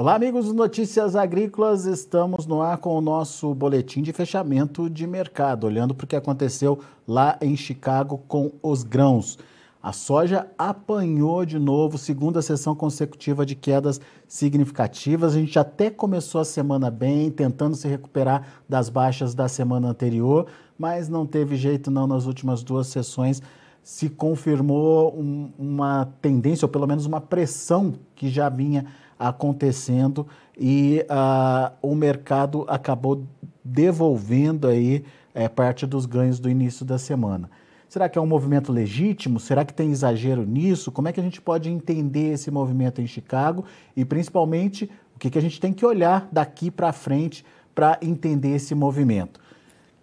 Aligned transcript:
Olá, 0.00 0.14
amigos 0.14 0.46
do 0.46 0.54
Notícias 0.54 1.16
Agrícolas. 1.16 1.84
Estamos 1.84 2.46
no 2.46 2.62
ar 2.62 2.78
com 2.78 2.96
o 2.96 3.00
nosso 3.00 3.52
boletim 3.52 4.00
de 4.00 4.12
fechamento 4.12 4.88
de 4.88 5.04
mercado, 5.08 5.64
olhando 5.64 5.92
para 5.92 6.04
o 6.04 6.06
que 6.06 6.14
aconteceu 6.14 6.78
lá 7.04 7.36
em 7.42 7.56
Chicago 7.56 8.22
com 8.28 8.52
os 8.62 8.84
grãos. 8.84 9.40
A 9.82 9.92
soja 9.92 10.46
apanhou 10.56 11.44
de 11.44 11.58
novo, 11.58 11.98
segunda 11.98 12.40
sessão 12.40 12.76
consecutiva 12.76 13.44
de 13.44 13.56
quedas 13.56 14.00
significativas. 14.28 15.34
A 15.34 15.40
gente 15.40 15.58
até 15.58 15.90
começou 15.90 16.40
a 16.40 16.44
semana 16.44 16.92
bem, 16.92 17.28
tentando 17.28 17.74
se 17.74 17.88
recuperar 17.88 18.46
das 18.68 18.88
baixas 18.88 19.34
da 19.34 19.48
semana 19.48 19.88
anterior, 19.88 20.46
mas 20.78 21.08
não 21.08 21.26
teve 21.26 21.56
jeito 21.56 21.90
não 21.90 22.06
nas 22.06 22.24
últimas 22.24 22.62
duas 22.62 22.86
sessões. 22.86 23.42
Se 23.82 24.08
confirmou 24.08 25.12
um, 25.18 25.50
uma 25.58 26.08
tendência, 26.22 26.66
ou 26.66 26.70
pelo 26.70 26.86
menos 26.86 27.04
uma 27.04 27.20
pressão 27.20 27.94
que 28.14 28.28
já 28.28 28.48
vinha 28.48 28.86
acontecendo 29.18 30.26
e 30.56 31.04
uh, 31.10 31.74
o 31.82 31.94
mercado 31.94 32.64
acabou 32.68 33.24
devolvendo 33.64 34.66
aí 34.66 35.04
é, 35.34 35.48
parte 35.48 35.86
dos 35.86 36.06
ganhos 36.06 36.38
do 36.38 36.48
início 36.48 36.84
da 36.84 36.98
semana. 36.98 37.50
Será 37.88 38.08
que 38.08 38.18
é 38.18 38.20
um 38.20 38.26
movimento 38.26 38.70
legítimo? 38.70 39.40
Será 39.40 39.64
que 39.64 39.72
tem 39.72 39.90
exagero 39.90 40.44
nisso? 40.44 40.92
Como 40.92 41.08
é 41.08 41.12
que 41.12 41.20
a 41.20 41.22
gente 41.22 41.40
pode 41.40 41.70
entender 41.70 42.32
esse 42.32 42.50
movimento 42.50 43.00
em 43.00 43.06
Chicago 43.06 43.64
e 43.96 44.04
principalmente 44.04 44.90
o 45.16 45.18
que, 45.18 45.30
que 45.30 45.38
a 45.38 45.42
gente 45.42 45.58
tem 45.60 45.72
que 45.72 45.86
olhar 45.86 46.28
daqui 46.30 46.70
para 46.70 46.92
frente 46.92 47.44
para 47.74 47.98
entender 48.02 48.54
esse 48.54 48.74
movimento? 48.74 49.40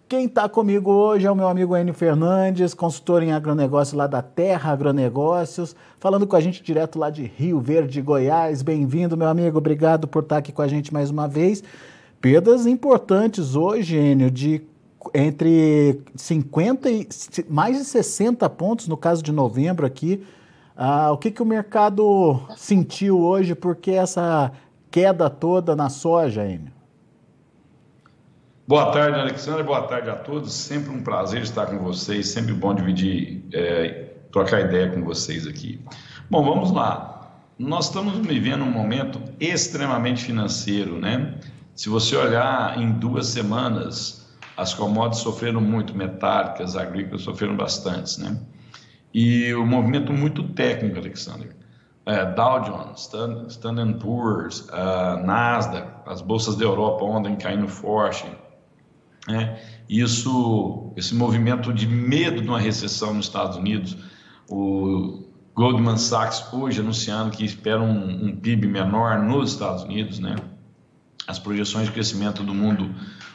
Quem 0.08 0.26
está 0.26 0.48
comigo 0.48 0.92
hoje 0.92 1.26
é 1.26 1.30
o 1.30 1.34
meu 1.34 1.48
amigo 1.48 1.76
Enio 1.76 1.92
Fernandes, 1.92 2.72
consultor 2.74 3.24
em 3.24 3.32
agronegócio 3.32 3.98
lá 3.98 4.06
da 4.06 4.22
Terra 4.22 4.70
Agronegócios, 4.70 5.74
falando 5.98 6.28
com 6.28 6.36
a 6.36 6.40
gente 6.40 6.62
direto 6.62 6.96
lá 6.96 7.10
de 7.10 7.24
Rio 7.24 7.58
Verde, 7.58 8.00
Goiás. 8.00 8.62
Bem-vindo, 8.62 9.16
meu 9.16 9.26
amigo. 9.26 9.58
Obrigado 9.58 10.06
por 10.06 10.22
estar 10.22 10.36
aqui 10.36 10.52
com 10.52 10.62
a 10.62 10.68
gente 10.68 10.94
mais 10.94 11.10
uma 11.10 11.26
vez. 11.26 11.60
Perdas 12.20 12.66
importantes 12.68 13.56
hoje, 13.56 13.96
Enio, 13.96 14.30
de 14.30 14.62
entre 15.12 16.00
50 16.14 16.88
e 16.88 17.08
mais 17.50 17.76
de 17.76 17.84
60 17.84 18.48
pontos 18.50 18.86
no 18.86 18.96
caso 18.96 19.24
de 19.24 19.32
novembro 19.32 19.84
aqui. 19.84 20.24
Ah, 20.76 21.10
o 21.10 21.18
que, 21.18 21.32
que 21.32 21.42
o 21.42 21.46
mercado 21.46 22.40
sentiu 22.56 23.18
hoje? 23.18 23.56
Por 23.56 23.74
que 23.74 23.90
essa 23.90 24.52
queda 24.88 25.28
toda 25.28 25.74
na 25.74 25.88
soja, 25.88 26.46
Enio? 26.46 26.75
Boa 28.68 28.90
tarde, 28.90 29.16
Alexandre. 29.16 29.62
Boa 29.62 29.82
tarde 29.82 30.10
a 30.10 30.16
todos. 30.16 30.52
Sempre 30.52 30.90
um 30.90 31.00
prazer 31.00 31.40
estar 31.42 31.66
com 31.66 31.78
vocês. 31.78 32.26
Sempre 32.26 32.52
bom 32.52 32.74
dividir, 32.74 33.44
é, 33.52 34.14
trocar 34.32 34.60
ideia 34.62 34.90
com 34.90 35.04
vocês 35.04 35.46
aqui. 35.46 35.80
Bom, 36.28 36.44
vamos 36.44 36.72
lá. 36.72 37.30
Nós 37.56 37.86
estamos 37.86 38.18
vivendo 38.26 38.64
um 38.64 38.70
momento 38.70 39.22
extremamente 39.38 40.24
financeiro, 40.24 40.98
né? 40.98 41.38
Se 41.76 41.88
você 41.88 42.16
olhar 42.16 42.76
em 42.76 42.90
duas 42.90 43.28
semanas, 43.28 44.36
as 44.56 44.74
commodities 44.74 45.22
sofreram 45.22 45.60
muito, 45.60 45.96
metálicas, 45.96 46.76
agrícolas 46.76 47.22
sofreram 47.22 47.56
bastante, 47.56 48.20
né? 48.20 48.36
E 49.14 49.54
o 49.54 49.64
movimento 49.64 50.12
muito 50.12 50.42
técnico, 50.42 50.98
Alexandre. 50.98 51.50
É, 52.04 52.24
Dow 52.24 52.60
Jones, 52.62 53.08
Standard 53.48 53.94
Poor's, 54.00 54.68
uh, 54.70 55.24
Nasdaq, 55.24 55.86
as 56.04 56.20
bolsas 56.20 56.56
da 56.56 56.64
Europa 56.64 57.04
ontem 57.04 57.36
caindo 57.36 57.68
forte, 57.68 58.26
né? 59.26 59.58
Isso, 59.88 60.92
esse 60.96 61.14
movimento 61.14 61.72
de 61.72 61.86
medo 61.86 62.42
de 62.42 62.48
uma 62.48 62.60
recessão 62.60 63.14
nos 63.14 63.26
Estados 63.26 63.56
Unidos, 63.56 63.96
o 64.48 65.24
Goldman 65.54 65.96
Sachs 65.96 66.52
hoje 66.52 66.80
anunciando 66.80 67.30
que 67.30 67.44
espera 67.44 67.80
um, 67.80 68.26
um 68.26 68.36
PIB 68.36 68.66
menor 68.66 69.18
nos 69.18 69.52
Estados 69.52 69.82
Unidos, 69.84 70.18
né? 70.18 70.36
As 71.26 71.38
projeções 71.38 71.86
de 71.86 71.92
crescimento 71.92 72.44
do 72.44 72.54
mundo 72.54 72.94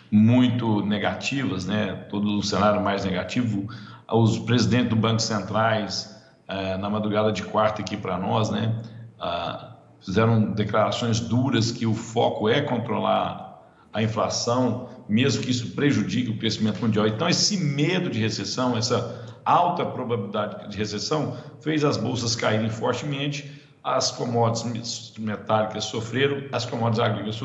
muito 0.09 0.85
negativas, 0.85 1.65
né? 1.65 1.93
Todo 2.09 2.37
um 2.37 2.41
cenário 2.41 2.81
mais 2.81 3.03
negativo. 3.03 3.67
Os 4.11 4.37
presidentes 4.39 4.89
do 4.89 4.95
Banco 4.95 5.21
Centrais 5.21 6.15
eh, 6.47 6.77
na 6.77 6.89
madrugada 6.89 7.31
de 7.31 7.43
quarta 7.43 7.81
aqui 7.81 7.95
para 7.95 8.17
nós, 8.17 8.49
né? 8.49 8.81
Ah, 9.19 9.77
fizeram 10.01 10.51
declarações 10.51 11.19
duras 11.19 11.71
que 11.71 11.85
o 11.85 11.93
foco 11.93 12.49
é 12.49 12.61
controlar 12.61 13.51
a 13.93 14.01
inflação, 14.01 14.89
mesmo 15.11 15.43
que 15.43 15.51
isso 15.51 15.71
prejudique 15.71 16.31
o 16.31 16.37
crescimento 16.37 16.79
mundial. 16.79 17.05
Então, 17.05 17.27
esse 17.27 17.57
medo 17.57 18.09
de 18.09 18.17
recessão, 18.17 18.77
essa 18.77 19.39
alta 19.43 19.85
probabilidade 19.85 20.69
de 20.69 20.77
recessão, 20.77 21.35
fez 21.59 21.83
as 21.83 21.97
bolsas 21.97 22.33
caírem 22.33 22.69
fortemente, 22.69 23.59
as 23.83 24.09
commodities 24.09 25.11
metálicas 25.19 25.83
sofreram, 25.85 26.43
as 26.53 26.65
commodities 26.65 27.03
agrícolas 27.03 27.43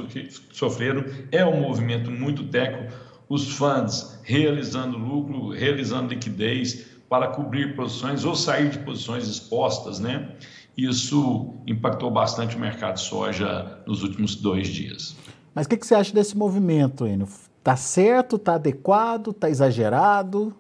sofreram. 0.53 1.05
É 1.33 1.45
um 1.45 1.61
movimento 1.61 2.09
muito 2.09 2.45
técnico, 2.45 2.93
os 3.29 3.49
fundos 3.57 4.17
realizando 4.23 4.97
lucro, 4.97 5.51
realizando 5.51 6.11
liquidez 6.11 6.87
para 7.09 7.29
cobrir 7.29 7.75
posições 7.75 8.25
ou 8.25 8.37
sair 8.37 8.71
de 8.71 8.79
posições 8.79 9.27
expostas, 9.27 9.99
né? 9.99 10.37
Isso 10.77 11.55
impactou 11.67 12.13
bastante 12.13 12.55
o 12.55 12.61
mercado 12.61 12.95
de 12.95 13.01
soja 13.01 13.81
nos 13.87 14.05
últimos 14.05 14.37
dois 14.37 14.69
dias. 14.69 15.17
Mas 15.53 15.67
o 15.67 15.69
que, 15.71 15.79
que, 15.79 15.87
você 15.87 15.95
acha 15.95 16.13
desse 16.13 16.37
movimento, 16.37 17.07
Enio? 17.07 17.27
Está 17.67 17.75
certo, 17.75 18.37
está 18.37 18.55
adequado, 18.55 19.33
está 19.33 19.51
exagerado? 19.51 20.55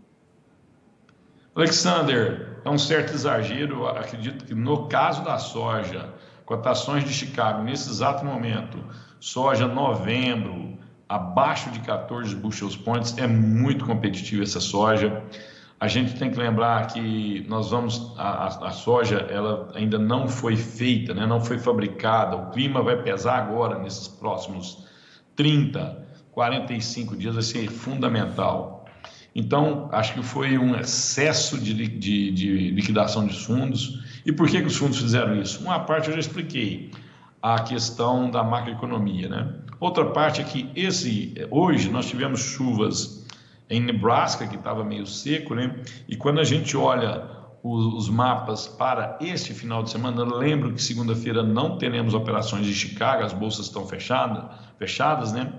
Alexander, 1.55 2.59
é 2.65 2.69
um 2.69 2.77
certo 2.77 3.15
exagero. 3.15 3.87
Acredito 3.87 4.45
que 4.45 4.57
no 4.57 4.89
caso 4.89 5.23
da 5.23 5.39
soja, 5.39 6.13
cotações 6.45 7.05
de 7.05 7.13
Chicago, 7.13 7.63
nesse 7.63 7.89
exato 7.89 8.25
momento, 8.25 8.83
soja 9.21 9.69
novembro, 9.69 10.77
abaixo 11.09 11.71
de 11.71 11.79
14 11.79 12.35
bushels 12.35 12.77
points, 12.77 13.17
é 13.19 13.27
muito 13.29 13.85
competitiva 13.85 14.43
essa 14.43 14.59
soja. 14.59 15.23
A 15.79 15.87
gente 15.87 16.19
tem 16.19 16.29
que 16.29 16.39
lembrar 16.41 16.89
que 16.89 17.47
nós 17.49 17.71
vamos 17.71 18.15
a, 18.19 18.47
a, 18.67 18.71
soja 18.73 19.19
ela 19.31 19.71
ainda 19.77 19.97
não 19.97 20.27
foi 20.27 20.57
feita, 20.57 21.15
né? 21.15 21.25
não 21.25 21.41
foi 21.41 21.61
fabricada. 21.61 22.35
O 22.35 22.51
clima 22.51 22.83
vai 22.83 23.01
pesar 23.01 23.39
agora 23.39 23.79
nesses 23.79 24.09
próximos 24.09 24.85
30, 25.37 26.06
45 26.37 27.17
dias, 27.17 27.33
vai 27.33 27.43
ser 27.43 27.67
fundamental. 27.71 28.85
Então, 29.35 29.89
acho 29.91 30.13
que 30.13 30.23
foi 30.23 30.59
um 30.59 30.79
excesso 30.79 31.59
de, 31.59 31.73
de, 31.89 32.31
de 32.31 32.71
liquidação 32.73 33.27
de 33.27 33.35
fundos. 33.35 34.21
E 34.27 34.31
por 34.31 34.47
que, 34.47 34.61
que 34.61 34.67
os 34.67 34.77
fundos 34.77 34.99
fizeram 34.99 35.41
isso? 35.41 35.65
Uma 35.65 35.81
parte 35.81 36.09
eu 36.09 36.13
já 36.13 36.21
expliquei, 36.21 36.91
a 37.41 37.63
questão 37.63 38.31
da 38.31 38.45
macroeconomia. 38.45 39.31
Né? 39.31 39.55
Outra 39.81 40.05
parte 40.11 40.43
é 40.43 40.45
que 40.45 40.71
esse, 40.77 41.33
hoje 41.51 41.89
nós 41.89 42.07
tivemos 42.07 42.41
chuvas 42.41 43.27
em 43.71 43.81
Nebraska, 43.81 44.47
que 44.47 44.57
estava 44.57 44.85
meio 44.85 45.07
seco, 45.07 45.55
né? 45.55 45.75
E 46.07 46.17
quando 46.17 46.39
a 46.39 46.45
gente 46.45 46.77
olha 46.77 47.25
os, 47.63 48.11
mapas 48.11 48.69
para 48.69 49.17
este 49.23 49.55
final 49.55 49.83
de 49.83 49.91
semana, 49.91 50.23
lembro 50.23 50.73
que 50.75 50.83
segunda-feira 50.83 51.43
não 51.43 51.79
teremos 51.79 52.13
operações 52.13 52.67
de 52.67 52.75
Chicago, 52.75 53.25
as 53.25 53.33
bolsas 53.33 53.67
estão 53.67 53.87
fechadas, 53.87 54.45
fechadas, 54.79 55.33
né? 55.33 55.53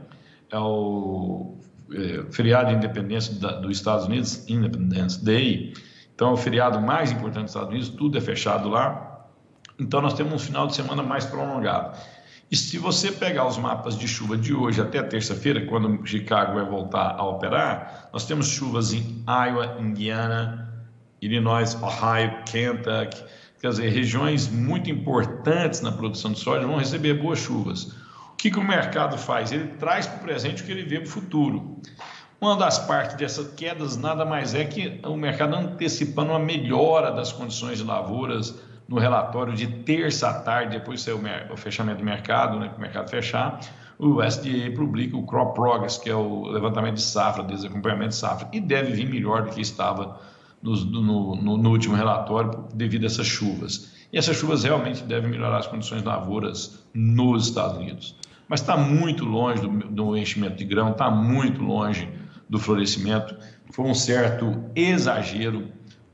É 0.51 0.57
o 0.57 1.57
é, 1.91 2.23
feriado 2.31 2.69
de 2.69 2.75
independência 2.75 3.33
da, 3.35 3.59
dos 3.59 3.77
Estados 3.77 4.05
Unidos, 4.05 4.47
Independence 4.49 5.23
Day. 5.23 5.73
Então, 6.13 6.29
é 6.29 6.33
o 6.33 6.37
feriado 6.37 6.81
mais 6.81 7.11
importante 7.11 7.43
dos 7.43 7.51
Estados 7.51 7.69
Unidos, 7.69 7.89
tudo 7.89 8.17
é 8.17 8.21
fechado 8.21 8.69
lá. 8.69 9.27
Então, 9.79 10.01
nós 10.01 10.13
temos 10.13 10.33
um 10.33 10.39
final 10.39 10.67
de 10.67 10.75
semana 10.75 11.03
mais 11.03 11.25
prolongado. 11.25 11.97
E 12.49 12.55
se 12.55 12.77
você 12.77 13.11
pegar 13.11 13.45
os 13.45 13.57
mapas 13.57 13.97
de 13.97 14.07
chuva 14.07 14.37
de 14.37 14.53
hoje 14.53 14.81
até 14.81 15.03
terça-feira, 15.03 15.65
quando 15.65 16.05
Chicago 16.07 16.53
vai 16.53 16.65
voltar 16.65 17.15
a 17.17 17.23
operar, 17.25 18.09
nós 18.13 18.25
temos 18.25 18.47
chuvas 18.47 18.93
em 18.93 19.23
Iowa, 19.27 19.77
Indiana, 19.79 20.73
Illinois, 21.21 21.75
Ohio, 21.81 22.43
Kentucky, 22.45 23.21
quer 23.59 23.69
dizer, 23.69 23.89
regiões 23.89 24.47
muito 24.47 24.89
importantes 24.89 25.81
na 25.81 25.91
produção 25.91 26.31
de 26.31 26.39
soja 26.39 26.65
vão 26.65 26.77
receber 26.77 27.15
boas 27.15 27.39
chuvas. 27.39 27.93
Que, 28.37 28.51
que 28.51 28.59
o 28.59 28.63
mercado 28.63 29.17
faz? 29.17 29.51
Ele 29.51 29.67
traz 29.79 30.05
para 30.05 30.17
o 30.17 30.21
presente 30.21 30.61
o 30.61 30.65
que 30.65 30.71
ele 30.71 30.83
vê 30.83 30.99
para 30.99 31.07
o 31.07 31.11
futuro. 31.11 31.81
Uma 32.39 32.55
das 32.55 32.77
partes 32.77 33.15
dessas 33.15 33.51
quedas 33.55 33.97
nada 33.97 34.23
mais 34.23 34.53
é 34.53 34.63
que 34.63 35.01
o 35.03 35.15
mercado 35.15 35.55
antecipando 35.55 36.31
uma 36.31 36.39
melhora 36.39 37.11
das 37.11 37.31
condições 37.31 37.79
de 37.79 37.83
lavouras, 37.83 38.55
no 38.87 38.99
relatório 38.99 39.53
de 39.53 39.67
terça 39.67 40.29
à 40.29 40.33
tarde, 40.39 40.77
depois 40.77 41.03
do 41.03 41.19
o 41.51 41.57
fechamento 41.57 41.99
do 41.99 42.05
mercado, 42.05 42.59
né, 42.59 42.71
o 42.77 42.79
mercado 42.79 43.09
fechar, 43.09 43.59
o 43.99 44.21
SDA 44.21 44.71
publica 44.75 45.17
o 45.17 45.25
Crop 45.25 45.55
Progress, 45.55 45.97
que 45.97 46.09
é 46.09 46.15
o 46.15 46.43
levantamento 46.47 46.95
de 46.95 47.01
safra, 47.01 47.43
desacompanhamento 47.43 48.09
de 48.09 48.15
safra, 48.15 48.47
e 48.53 48.59
deve 48.59 48.93
vir 48.93 49.09
melhor 49.09 49.43
do 49.43 49.51
que 49.51 49.59
estava 49.59 50.21
no, 50.61 50.75
no, 50.75 51.57
no, 51.57 51.69
último 51.69 51.95
relatório 51.95 52.65
devido 52.73 53.03
a 53.03 53.07
essas 53.07 53.25
chuvas. 53.25 53.93
E 54.13 54.17
essas 54.17 54.37
chuvas 54.37 54.63
realmente 54.63 55.03
devem 55.03 55.29
melhorar 55.29 55.57
as 55.57 55.67
condições 55.67 56.03
lavouras 56.03 56.85
nos 56.93 57.47
Estados 57.47 57.77
Unidos. 57.77 58.15
Mas 58.47 58.61
está 58.61 58.77
muito 58.77 59.25
longe 59.25 59.61
do, 59.61 59.69
do 59.69 60.17
enchimento 60.17 60.55
de 60.55 60.65
grão, 60.65 60.91
está 60.91 61.09
muito 61.09 61.61
longe 61.61 62.09
do 62.49 62.57
florescimento. 62.59 63.35
Foi 63.71 63.85
um 63.85 63.93
certo 63.93 64.63
exagero 64.75 65.67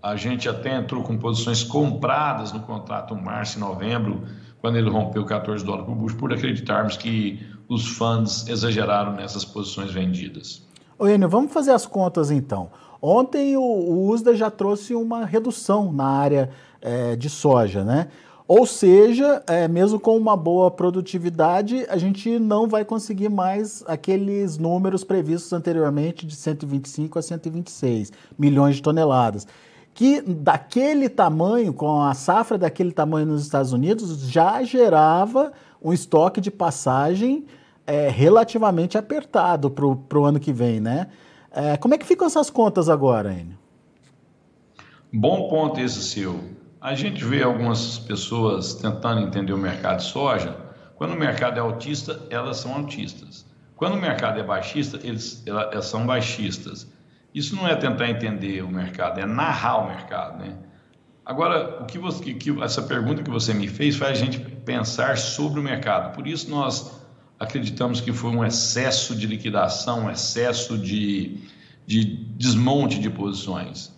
a 0.04 0.18
gente 0.18 0.50
até 0.50 0.78
entrou 0.78 1.02
com 1.02 1.18
posições 1.18 1.64
compradas 1.64 2.52
no 2.52 2.60
contrato 2.60 3.16
março 3.16 3.58
e 3.58 3.62
novembro, 3.62 4.24
quando 4.60 4.76
ele 4.76 4.90
rompeu 4.90 5.26
14 5.26 5.64
dólares 5.64 5.86
por 5.86 5.96
bushel, 5.96 6.20
por 6.20 6.34
acreditarmos 6.34 6.98
que 6.98 7.40
os 7.70 7.88
fundos 7.88 8.46
exageraram 8.50 9.14
nessas 9.14 9.46
posições 9.46 9.94
vendidas. 9.94 10.68
Ô 11.00 11.08
Enio, 11.08 11.30
vamos 11.30 11.54
fazer 11.54 11.72
as 11.72 11.86
contas 11.86 12.32
então. 12.32 12.70
Ontem 13.02 13.56
o, 13.56 13.62
o 13.62 14.10
USDA 14.10 14.36
já 14.36 14.52
trouxe 14.52 14.94
uma 14.94 15.26
redução 15.26 15.94
na 15.94 16.06
área 16.06 16.50
é, 16.82 17.16
de 17.16 17.30
soja, 17.30 17.86
né? 17.86 18.10
Ou 18.48 18.66
seja, 18.66 19.42
é, 19.48 19.68
mesmo 19.68 20.00
com 20.00 20.18
uma 20.18 20.36
boa 20.36 20.70
produtividade, 20.70 21.86
a 21.90 21.98
gente 21.98 22.38
não 22.40 22.68
vai 22.68 22.84
conseguir 22.84 23.30
mais 23.30 23.84
aqueles 23.88 24.58
números 24.58 25.04
previstos 25.04 25.54
anteriormente 25.54 26.26
de 26.26 26.36
125 26.36 27.18
a 27.18 27.22
126 27.22 28.12
milhões 28.38 28.76
de 28.76 28.82
toneladas. 28.82 29.48
Que 29.94 30.22
daquele 30.22 31.08
tamanho, 31.08 31.72
com 31.72 32.02
a 32.02 32.14
safra 32.14 32.58
daquele 32.58 32.92
tamanho 32.92 33.28
nos 33.28 33.44
Estados 33.44 33.72
Unidos, 33.72 34.20
já 34.28 34.62
gerava 34.64 35.54
um 35.82 35.94
estoque 35.94 36.42
de 36.42 36.52
passagem 36.52 37.46
é, 37.86 38.10
relativamente 38.10 38.98
apertado 38.98 39.70
para 39.70 40.20
o 40.20 40.26
ano 40.26 40.40
que 40.40 40.52
vem, 40.52 40.80
né? 40.80 41.08
É, 41.52 41.78
como 41.78 41.94
é 41.94 41.98
que 41.98 42.06
ficam 42.06 42.26
essas 42.26 42.50
contas 42.50 42.90
agora, 42.90 43.32
Enio? 43.32 43.58
Bom 45.14 45.48
ponto 45.48 45.80
esse 45.80 46.02
seu. 46.02 46.40
A 46.84 46.96
gente 46.96 47.24
vê 47.24 47.42
algumas 47.42 47.98
pessoas 47.98 48.74
tentando 48.74 49.22
entender 49.22 49.54
o 49.54 49.58
mercado 49.58 50.00
de 50.00 50.04
soja. 50.04 50.54
Quando 50.98 51.14
o 51.14 51.18
mercado 51.18 51.58
é 51.58 51.62
autista, 51.62 52.20
elas 52.30 52.58
são 52.58 52.76
autistas. 52.76 53.46
Quando 53.74 53.94
o 53.94 54.02
mercado 54.02 54.38
é 54.38 54.44
baixista, 54.44 55.00
eles, 55.02 55.42
elas 55.48 55.86
são 55.86 56.06
baixistas. 56.06 56.86
Isso 57.34 57.56
não 57.56 57.66
é 57.66 57.74
tentar 57.74 58.10
entender 58.10 58.62
o 58.66 58.68
mercado, 58.68 59.18
é 59.22 59.26
narrar 59.26 59.78
o 59.78 59.88
mercado, 59.88 60.40
né? 60.40 60.58
Agora, 61.26 61.82
o 61.82 61.86
que, 61.86 61.98
você, 61.98 62.34
que 62.34 62.62
essa 62.62 62.82
pergunta 62.82 63.24
que 63.24 63.32
você 63.32 63.54
me 63.54 63.70
fez 63.70 63.96
faz 63.96 64.18
a 64.20 64.22
gente 64.22 64.40
pensar 64.40 65.18
sobre 65.18 65.62
o 65.62 65.64
mercado. 65.64 66.14
Por 66.14 66.28
isso 66.28 66.50
nós 66.50 67.02
acreditamos 67.40 68.02
que 68.02 68.12
foi 68.12 68.32
um 68.32 68.44
excesso 68.44 69.16
de 69.16 69.26
liquidação, 69.26 70.08
um 70.08 70.12
excesso 70.12 70.78
de, 70.78 71.48
de 71.88 72.04
desmonte 72.36 73.00
de 73.00 73.10
posições. 73.10 73.94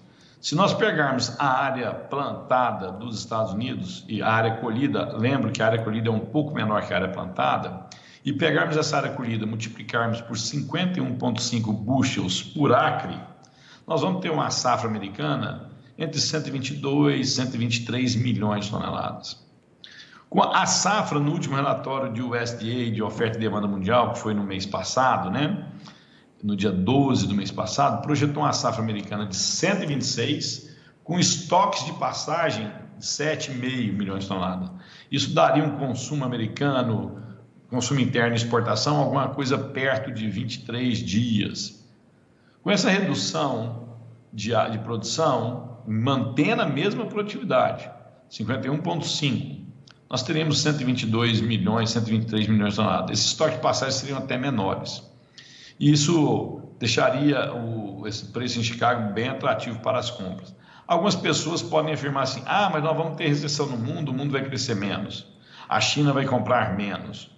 Se 0.46 0.54
nós 0.54 0.76
pegarmos 0.76 1.36
a 1.40 1.64
área 1.64 1.92
plantada 1.92 2.92
dos 2.92 3.18
Estados 3.18 3.52
Unidos 3.52 4.06
e 4.08 4.22
a 4.22 4.30
área 4.30 4.58
colhida, 4.58 5.18
lembro 5.18 5.52
que 5.52 5.60
a 5.60 5.66
área 5.66 5.84
colhida 5.84 6.10
é 6.10 6.12
um 6.12 6.20
pouco 6.20 6.54
menor 6.54 6.86
que 6.86 6.94
a 6.94 6.98
área 6.98 7.10
plantada, 7.10 7.88
e 8.24 8.32
pegarmos 8.32 8.78
essa 8.78 8.98
área 8.98 9.10
colhida, 9.10 9.44
multiplicarmos 9.48 10.22
por 10.22 10.38
51,5 10.38 11.74
bushels 11.74 12.44
por 12.44 12.72
acre, 12.72 13.20
nós 13.88 14.02
vamos 14.02 14.22
ter 14.22 14.30
uma 14.30 14.52
safra 14.52 14.88
americana 14.88 15.72
entre 15.98 16.22
122 16.22 17.28
e 17.28 17.32
123 17.32 18.16
milhões 18.16 18.66
de 18.66 18.72
toneladas. 18.72 19.44
Com 20.30 20.44
a 20.44 20.68
safra 20.68 21.20
no 21.20 21.32
último 21.32 21.56
relatório 21.56 22.14
de 22.14 22.22
USDA 22.22 22.92
de 22.92 23.02
oferta 23.02 23.36
e 23.40 23.42
demanda 23.42 23.68
mundial, 23.68 24.14
que 24.14 24.20
foi 24.20 24.36
no 24.36 24.44
mês 24.44 24.68
passado, 24.68 25.32
né? 25.32 25.66
No 26.46 26.56
dia 26.56 26.72
12 26.72 27.28
do 27.28 27.34
mês 27.34 27.50
passado, 27.50 28.04
projetou 28.04 28.44
uma 28.44 28.54
safra 28.54 28.84
americana 28.84 29.26
de 29.26 29.36
126, 29.36 30.76
com 31.04 31.18
estoques 31.20 31.84
de 31.86 31.94
passagem 31.94 32.72
de 33.00 33.04
7,5 33.04 33.92
milhões 33.94 34.24
de 34.24 34.30
toneladas. 34.30 34.70
Isso 35.12 35.34
daria 35.34 35.64
um 35.64 35.76
consumo 35.80 36.24
americano, 36.24 37.20
consumo 37.68 38.00
interno 38.00 38.34
e 38.34 38.38
exportação, 38.38 38.98
alguma 38.98 39.30
coisa 39.30 39.58
perto 39.58 40.12
de 40.12 40.30
23 40.30 41.00
dias. 41.00 41.84
Com 42.62 42.70
essa 42.70 42.92
redução 42.92 43.98
de, 44.32 44.52
de 44.72 44.78
produção, 44.80 45.80
mantendo 45.88 46.62
a 46.62 46.68
mesma 46.68 47.08
produtividade, 47.08 47.90
51,5, 48.30 49.62
nós 50.08 50.22
teríamos 50.22 50.62
122 50.62 51.42
milhões, 51.42 51.90
123 51.90 52.48
milhões 52.48 52.74
de 52.74 52.76
toneladas. 52.76 53.18
Esses 53.18 53.32
estoques 53.32 53.56
de 53.56 53.62
passagem 53.64 54.00
seriam 54.00 54.20
até 54.20 54.38
menores. 54.38 55.15
Isso 55.80 56.62
deixaria 56.80 57.54
o, 57.54 58.08
esse 58.08 58.26
preço 58.26 58.60
em 58.60 58.64
Chicago 58.64 59.14
bem 59.14 59.30
atrativo 59.30 59.80
para 59.80 60.00
as 60.00 60.10
compras. 60.10 60.56
Algumas 60.88 61.16
pessoas 61.16 61.62
podem 61.62 61.94
afirmar 61.94 62.24
assim: 62.24 62.44
ah, 62.46 62.70
mas 62.72 62.84
nós 62.84 62.96
vamos 62.96 63.16
ter 63.18 63.28
recessão 63.28 63.66
no 63.68 63.78
mundo, 63.78 64.10
o 64.10 64.14
mundo 64.14 64.32
vai 64.32 64.44
crescer 64.44 64.76
menos, 64.76 65.28
a 65.68 65.82
China 65.82 66.14
vai 66.14 66.26
comprar 66.26 66.76
menos. 66.76 67.32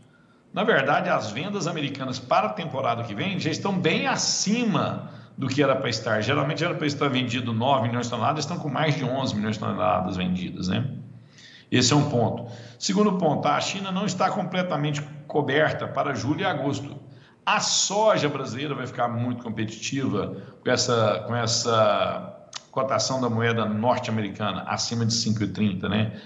Na 0.54 0.64
verdade, 0.64 1.10
as 1.10 1.32
vendas 1.32 1.68
americanas 1.68 2.20
para 2.20 2.48
a 2.48 2.54
temporada 2.54 3.04
que 3.04 3.14
vem 3.14 3.40
já 3.40 3.50
estão 3.50 3.78
bem 3.78 4.08
acima 4.08 5.12
do 5.38 5.48
que 5.48 5.62
era 5.62 5.76
para 5.76 5.90
estar. 5.90 6.22
Geralmente 6.22 6.64
era 6.64 6.74
para 6.74 6.88
estar 6.88 7.08
vendido 7.10 7.54
9 7.54 7.88
milhões 7.88 8.08
de 8.08 8.12
toneladas, 8.12 8.44
estão 8.44 8.58
com 8.58 8.70
mais 8.70 8.96
de 8.96 9.04
11 9.04 9.36
milhões 9.36 9.56
de 9.56 9.60
toneladas 9.60 10.18
vendidas, 10.18 10.68
né? 10.68 10.86
Esse 11.72 11.94
é 11.94 11.96
um 11.96 12.10
ponto. 12.10 12.52
Segundo 12.80 13.14
ponto, 13.14 13.48
a 13.48 13.60
China 13.60 13.92
não 13.92 14.06
está 14.06 14.30
completamente 14.30 15.02
coberta 15.28 15.88
para 15.88 16.16
julho 16.16 16.42
e 16.42 16.46
agosto. 16.46 16.98
A 17.48 17.62
soja 17.62 18.28
brasileira 18.28 18.76
vai 18.76 18.86
ficar 18.86 19.08
muito 19.08 19.42
competitiva 19.42 20.36
com 20.62 20.70
essa, 20.70 21.24
com 21.26 21.34
essa 21.34 22.50
cotação 22.72 23.22
da 23.22 23.30
moeda 23.30 23.64
norte-americana 23.64 24.64
acima 24.64 25.06
de 25.06 25.14
5,30, 25.14 25.88
né? 25.88 26.22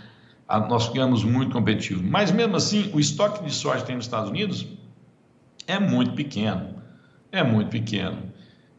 Nós 0.68 0.88
ficamos 0.88 1.23
muito 1.23 1.51
competitivos. 1.51 2.03
Mas 2.03 2.31
mesmo 2.31 2.56
assim, 2.56 2.89
o 2.91 3.00
estoque 3.00 3.44
de 3.44 3.53
soja 3.53 3.81
que 3.81 3.85
tem 3.85 3.95
nos 3.97 4.06
Estados 4.06 4.31
Unidos 4.31 4.65
é 5.68 5.79
muito 5.79 6.15
pequeno. 6.15 6.81
É 7.31 7.44
muito 7.44 7.69
pequeno. 7.69 8.17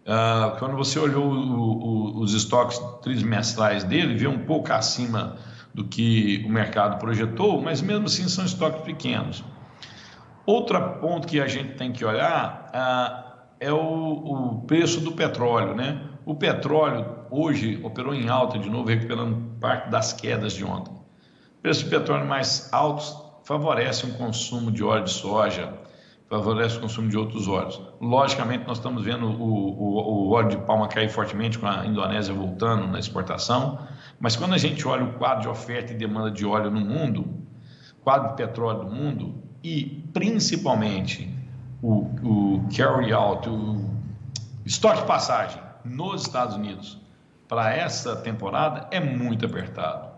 Uh, 0.04 0.58
quando 0.58 0.76
você 0.76 0.98
olhou 0.98 1.24
o, 1.24 2.16
o, 2.16 2.20
os 2.22 2.34
estoques 2.34 2.76
trimestrais 3.02 3.84
dele, 3.84 4.16
vê 4.16 4.26
um 4.26 4.40
pouco 4.40 4.72
acima 4.72 5.36
do 5.72 5.84
que 5.84 6.42
o 6.44 6.50
mercado 6.50 6.98
projetou, 6.98 7.62
mas 7.62 7.80
mesmo 7.80 8.06
assim 8.06 8.28
são 8.28 8.44
estoques 8.44 8.82
pequenos. 8.82 9.44
Outro 10.44 10.80
ponto 11.00 11.26
que 11.26 11.40
a 11.40 11.46
gente 11.46 11.74
tem 11.74 11.92
que 11.92 12.04
olhar 12.04 12.68
ah, 12.72 13.32
é 13.60 13.72
o, 13.72 13.78
o, 13.78 14.60
preço 14.66 15.00
do 15.00 15.12
petróleo, 15.12 15.74
né? 15.74 16.02
O 16.26 16.34
petróleo 16.34 17.06
hoje 17.30 17.80
operou 17.84 18.12
em 18.12 18.28
alta 18.28 18.58
de 18.58 18.68
novo, 18.68 18.88
recuperando 18.88 19.58
parte 19.60 19.88
das 19.88 20.12
quedas 20.12 20.52
de 20.52 20.64
ontem. 20.64 20.92
O 20.92 21.62
preço 21.62 21.84
do 21.84 21.90
petróleo 21.90 22.26
mais 22.26 22.68
altos 22.72 23.16
favorece 23.44 24.04
um 24.04 24.12
consumo 24.14 24.72
de 24.72 24.82
óleo 24.82 25.04
de 25.04 25.12
soja, 25.12 25.74
favorece 26.28 26.78
o 26.78 26.80
consumo 26.80 27.08
de 27.08 27.16
outros 27.16 27.46
óleos. 27.46 27.80
Logicamente, 28.00 28.66
nós 28.66 28.78
estamos 28.78 29.04
vendo 29.04 29.26
o, 29.26 29.44
o, 29.44 30.28
o 30.28 30.30
óleo 30.30 30.48
de 30.48 30.56
palma 30.56 30.88
cair 30.88 31.08
fortemente 31.08 31.56
com 31.56 31.66
a 31.68 31.86
Indonésia 31.86 32.34
voltando 32.34 32.88
na 32.88 32.98
exportação, 32.98 33.78
mas 34.18 34.34
quando 34.34 34.55
a 34.55 34.58
gente 34.58 34.86
olha 34.88 35.05
o 35.05 35.12
quadro 35.14 35.43
de 35.43 35.48
oferta 35.48 35.93
e 35.93 35.96
demanda 35.96 36.32
de 36.32 36.44
óleo 36.44 36.70
no 36.70 36.81
mundo, 36.81 37.46
quadro 38.02 38.31
de 38.31 38.36
petróleo 38.36 38.84
do 38.84 38.90
mundo, 38.90 39.42
e 39.62 40.02
principalmente 40.12 41.32
o, 41.82 42.08
o 42.22 42.69
carry 42.76 43.12
out, 43.12 43.48
o 43.48 43.84
estoque 44.64 45.00
de 45.00 45.06
passagem 45.06 45.60
nos 45.84 46.22
Estados 46.22 46.56
Unidos 46.56 46.98
para 47.48 47.74
essa 47.74 48.16
temporada 48.16 48.88
é 48.90 48.98
muito 48.98 49.44
apertado. 49.44 50.10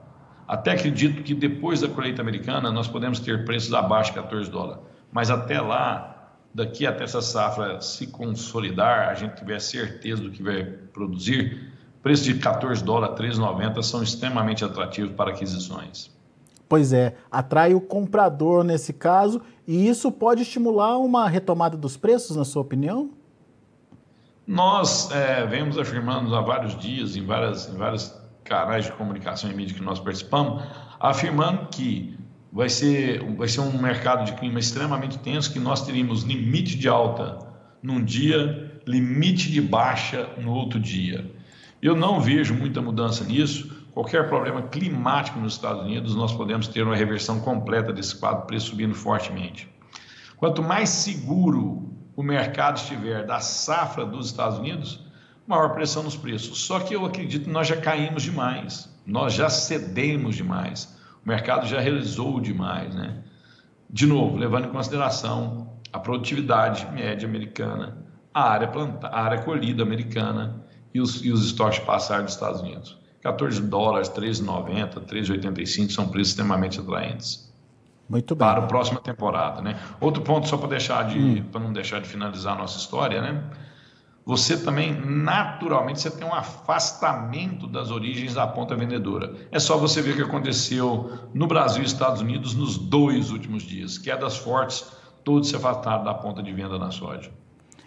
Até 0.46 0.72
acredito 0.72 1.22
que 1.22 1.34
depois 1.34 1.80
da 1.80 1.88
colheita 1.88 2.20
americana 2.20 2.70
nós 2.70 2.86
podemos 2.86 3.18
ter 3.18 3.44
preços 3.44 3.72
abaixo 3.72 4.12
de 4.12 4.20
14 4.20 4.50
dólares, 4.50 4.82
mas 5.10 5.30
até 5.30 5.60
lá, 5.60 6.32
daqui 6.54 6.86
até 6.86 7.04
essa 7.04 7.22
safra 7.22 7.80
se 7.80 8.06
consolidar, 8.08 9.08
a 9.08 9.14
gente 9.14 9.36
tiver 9.36 9.58
certeza 9.58 10.22
do 10.22 10.30
que 10.30 10.42
vai 10.42 10.64
produzir, 10.64 11.72
preços 12.02 12.26
de 12.26 12.34
14 12.34 12.84
dólares, 12.84 13.16
13,90 13.18 13.82
são 13.82 14.02
extremamente 14.02 14.64
atrativos 14.64 15.12
para 15.12 15.30
aquisições. 15.30 16.13
Pois 16.68 16.92
é, 16.92 17.14
atrai 17.30 17.74
o 17.74 17.80
comprador 17.80 18.64
nesse 18.64 18.92
caso, 18.92 19.40
e 19.66 19.88
isso 19.88 20.10
pode 20.10 20.42
estimular 20.42 20.98
uma 20.98 21.28
retomada 21.28 21.76
dos 21.76 21.96
preços, 21.96 22.36
na 22.36 22.44
sua 22.44 22.62
opinião? 22.62 23.10
Nós 24.46 25.10
é, 25.10 25.46
vemos 25.46 25.78
afirmando 25.78 26.34
há 26.34 26.40
vários 26.40 26.78
dias, 26.78 27.16
em, 27.16 27.24
várias, 27.24 27.68
em 27.68 27.76
vários 27.76 28.14
canais 28.42 28.84
de 28.84 28.92
comunicação 28.92 29.50
e 29.50 29.54
mídia 29.54 29.74
que 29.74 29.82
nós 29.82 29.98
participamos, 29.98 30.62
afirmando 31.00 31.68
que 31.68 32.18
vai 32.52 32.68
ser, 32.68 33.24
vai 33.36 33.48
ser 33.48 33.60
um 33.60 33.80
mercado 33.80 34.24
de 34.24 34.32
clima 34.34 34.58
extremamente 34.58 35.18
tenso, 35.18 35.52
que 35.52 35.58
nós 35.58 35.84
teríamos 35.84 36.22
limite 36.22 36.76
de 36.76 36.88
alta 36.88 37.38
num 37.82 38.02
dia, 38.02 38.80
limite 38.86 39.50
de 39.50 39.60
baixa 39.60 40.28
no 40.38 40.52
outro 40.52 40.78
dia. 40.78 41.30
Eu 41.82 41.96
não 41.96 42.20
vejo 42.20 42.54
muita 42.54 42.80
mudança 42.80 43.24
nisso, 43.24 43.73
qualquer 43.94 44.28
problema 44.28 44.60
climático 44.62 45.38
nos 45.38 45.54
Estados 45.54 45.82
Unidos, 45.82 46.16
nós 46.16 46.34
podemos 46.34 46.66
ter 46.66 46.82
uma 46.82 46.96
reversão 46.96 47.38
completa 47.38 47.92
desse 47.92 48.16
quadro, 48.16 48.44
preço 48.44 48.70
subindo 48.70 48.94
fortemente. 48.94 49.72
Quanto 50.36 50.62
mais 50.62 50.88
seguro 50.88 51.94
o 52.16 52.22
mercado 52.22 52.76
estiver 52.76 53.24
da 53.24 53.38
safra 53.38 54.04
dos 54.04 54.26
Estados 54.26 54.58
Unidos, 54.58 55.06
maior 55.46 55.70
pressão 55.70 56.02
nos 56.02 56.16
preços. 56.16 56.58
Só 56.58 56.80
que 56.80 56.94
eu 56.94 57.06
acredito 57.06 57.44
que 57.44 57.50
nós 57.50 57.68
já 57.68 57.76
caímos 57.76 58.24
demais, 58.24 58.92
nós 59.06 59.32
já 59.32 59.48
cedemos 59.48 60.34
demais, 60.34 60.98
o 61.24 61.28
mercado 61.28 61.66
já 61.66 61.80
realizou 61.80 62.40
demais, 62.40 62.94
né? 62.94 63.22
De 63.88 64.06
novo, 64.06 64.36
levando 64.36 64.66
em 64.66 64.72
consideração 64.72 65.72
a 65.92 66.00
produtividade 66.00 66.84
média 66.92 67.28
americana, 67.28 67.96
a 68.32 68.50
área, 68.50 68.66
planta, 68.66 69.06
a 69.06 69.22
área 69.22 69.42
colhida 69.42 69.84
americana 69.84 70.64
e 70.92 71.00
os, 71.00 71.24
e 71.24 71.30
os 71.30 71.46
estoques 71.46 71.78
de 71.78 71.86
passagem 71.86 72.24
dos 72.24 72.34
Estados 72.34 72.60
Unidos. 72.60 73.03
14 73.24 73.62
dólares, 73.62 74.10
13,90, 74.10 75.00
13,85 75.06 75.90
são 75.90 76.08
preços 76.08 76.32
extremamente 76.32 76.78
atraentes. 76.78 77.50
Muito 78.06 78.34
bem. 78.34 78.46
Para 78.46 78.60
a 78.60 78.66
próxima 78.66 79.00
temporada, 79.00 79.62
né? 79.62 79.80
Outro 79.98 80.22
ponto 80.22 80.46
só 80.46 80.58
para 80.58 80.68
deixar 80.68 81.08
de, 81.08 81.18
hum. 81.18 81.44
para 81.50 81.58
não 81.58 81.72
deixar 81.72 82.02
de 82.02 82.06
finalizar 82.06 82.54
a 82.54 82.58
nossa 82.58 82.78
história, 82.78 83.22
né? 83.22 83.42
Você 84.26 84.58
também 84.58 84.92
naturalmente 84.92 86.00
você 86.00 86.10
tem 86.10 86.26
um 86.26 86.34
afastamento 86.34 87.66
das 87.66 87.90
origens 87.90 88.34
da 88.34 88.46
ponta 88.46 88.76
vendedora. 88.76 89.34
É 89.50 89.58
só 89.58 89.78
você 89.78 90.02
ver 90.02 90.12
o 90.12 90.16
que 90.16 90.22
aconteceu 90.22 91.10
no 91.32 91.46
Brasil 91.46 91.82
e 91.82 91.86
Estados 91.86 92.20
Unidos 92.20 92.54
nos 92.54 92.76
dois 92.76 93.30
últimos 93.30 93.62
dias, 93.62 93.96
quedas 93.96 94.36
fortes, 94.36 94.86
todos 95.24 95.48
se 95.48 95.56
afastaram 95.56 96.04
da 96.04 96.12
ponta 96.12 96.42
de 96.42 96.52
venda 96.52 96.78
na 96.78 96.90
soja. 96.90 97.30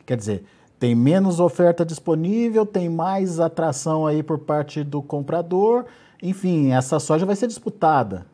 Quer 0.03 0.17
dizer, 0.17 0.46
tem 0.79 0.93
menos 0.93 1.39
oferta 1.39 1.86
disponível, 1.86 2.65
tem 2.65 2.89
mais 2.89 3.39
atração 3.39 4.05
aí 4.05 4.22
por 4.22 4.39
parte 4.39 4.84
do 4.84 5.01
comprador. 5.01 5.86
Enfim, 6.22 6.72
essa 6.72 7.00
soja 7.00 7.25
vai 7.25 7.36
ser 7.36 7.48
disputada. 7.48 8.25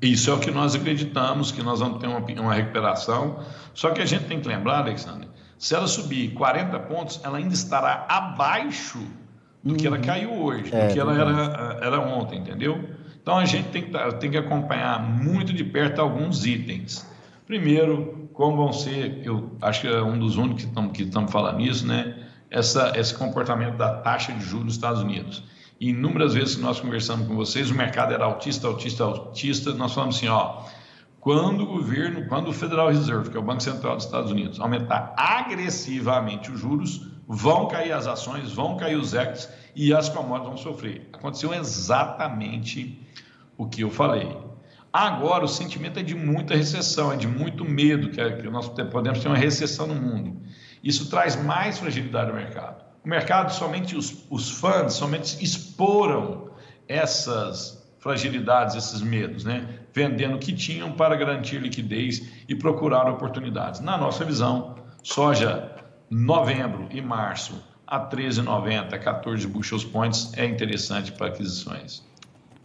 Isso 0.00 0.30
é 0.30 0.32
o 0.34 0.38
que 0.38 0.50
nós 0.50 0.74
acreditamos, 0.74 1.50
que 1.50 1.62
nós 1.62 1.80
vamos 1.80 1.98
ter 1.98 2.06
uma, 2.06 2.20
uma 2.40 2.54
recuperação. 2.54 3.40
Só 3.74 3.90
que 3.90 4.00
a 4.00 4.06
gente 4.06 4.24
tem 4.26 4.40
que 4.40 4.46
lembrar, 4.46 4.78
Alexandre, 4.78 5.28
se 5.58 5.74
ela 5.74 5.88
subir 5.88 6.34
40 6.34 6.78
pontos, 6.80 7.20
ela 7.24 7.38
ainda 7.38 7.54
estará 7.54 8.06
abaixo 8.08 9.00
do 9.62 9.74
que 9.74 9.86
ela 9.86 9.96
uhum. 9.96 10.02
caiu 10.02 10.32
hoje, 10.32 10.72
é, 10.72 10.86
do 10.86 10.94
que 10.94 11.00
ela 11.00 11.14
era, 11.14 11.78
era 11.82 12.00
ontem, 12.00 12.38
entendeu? 12.38 12.88
Então 13.20 13.36
a 13.36 13.44
gente 13.44 13.68
tem 13.70 13.82
que, 13.82 13.90
tá, 13.90 14.12
tem 14.12 14.30
que 14.30 14.36
acompanhar 14.36 15.02
muito 15.02 15.52
de 15.52 15.64
perto 15.64 16.00
alguns 16.00 16.46
itens. 16.46 17.04
Primeiro, 17.48 18.28
como 18.34 18.58
vão 18.58 18.74
ser, 18.74 19.22
eu 19.24 19.56
acho 19.62 19.80
que 19.80 19.88
é 19.88 20.02
um 20.02 20.18
dos 20.18 20.36
únicos 20.36 20.64
que 20.64 21.02
estamos 21.02 21.26
que 21.26 21.32
falando 21.32 21.56
nisso, 21.56 21.86
né? 21.86 22.28
Essa, 22.50 22.92
esse 22.94 23.14
comportamento 23.14 23.78
da 23.78 23.94
taxa 24.02 24.34
de 24.34 24.40
juros 24.44 24.66
nos 24.66 24.74
Estados 24.74 25.00
Unidos. 25.00 25.42
Inúmeras 25.80 26.34
vezes 26.34 26.56
que 26.56 26.60
nós 26.60 26.78
conversamos 26.78 27.26
com 27.26 27.34
vocês, 27.34 27.70
o 27.70 27.74
mercado 27.74 28.12
era 28.12 28.26
autista, 28.26 28.66
autista, 28.66 29.04
autista. 29.04 29.72
Nós 29.72 29.94
falamos 29.94 30.16
assim, 30.16 30.28
ó, 30.28 30.62
quando 31.20 31.62
o 31.62 31.66
governo, 31.66 32.28
quando 32.28 32.48
o 32.48 32.52
Federal 32.52 32.88
Reserve, 32.88 33.30
que 33.30 33.36
é 33.38 33.40
o 33.40 33.42
Banco 33.42 33.62
Central 33.62 33.96
dos 33.96 34.04
Estados 34.04 34.30
Unidos, 34.30 34.60
aumentar 34.60 35.14
agressivamente 35.16 36.50
os 36.52 36.60
juros, 36.60 37.06
vão 37.26 37.66
cair 37.66 37.92
as 37.92 38.06
ações, 38.06 38.52
vão 38.52 38.76
cair 38.76 38.96
os 38.96 39.14
equities 39.14 39.48
e 39.74 39.94
as 39.94 40.10
commodities 40.10 40.48
vão 40.48 40.56
sofrer. 40.58 41.08
Aconteceu 41.14 41.54
exatamente 41.54 43.00
o 43.56 43.66
que 43.66 43.80
eu 43.80 43.90
falei. 43.90 44.36
Agora, 44.92 45.44
o 45.44 45.48
sentimento 45.48 45.98
é 45.98 46.02
de 46.02 46.14
muita 46.14 46.56
recessão, 46.56 47.12
é 47.12 47.16
de 47.16 47.28
muito 47.28 47.64
medo 47.64 48.10
que, 48.10 48.20
é, 48.20 48.32
que 48.32 48.48
nós 48.48 48.68
podemos 48.68 49.20
ter 49.20 49.28
uma 49.28 49.36
recessão 49.36 49.86
no 49.86 49.94
mundo. 49.94 50.40
Isso 50.82 51.10
traz 51.10 51.36
mais 51.36 51.78
fragilidade 51.78 52.30
ao 52.30 52.36
mercado. 52.36 52.84
O 53.04 53.08
mercado, 53.08 53.52
somente 53.52 53.96
os, 53.96 54.24
os 54.30 54.50
fãs, 54.50 54.94
somente 54.94 55.42
exporam 55.44 56.50
essas 56.86 57.86
fragilidades, 57.98 58.76
esses 58.76 59.02
medos, 59.02 59.44
né? 59.44 59.80
vendendo 59.92 60.36
o 60.36 60.38
que 60.38 60.52
tinham 60.52 60.92
para 60.92 61.16
garantir 61.16 61.60
liquidez 61.60 62.22
e 62.48 62.54
procurar 62.54 63.10
oportunidades. 63.10 63.80
Na 63.80 63.98
nossa 63.98 64.24
visão, 64.24 64.76
soja 65.02 65.72
novembro 66.10 66.88
e 66.90 67.00
março 67.00 67.62
a 67.86 68.00
13,90, 68.00 68.98
14 68.98 69.46
bushels 69.46 69.84
points 69.84 70.32
é 70.36 70.44
interessante 70.46 71.12
para 71.12 71.28
aquisições. 71.28 72.06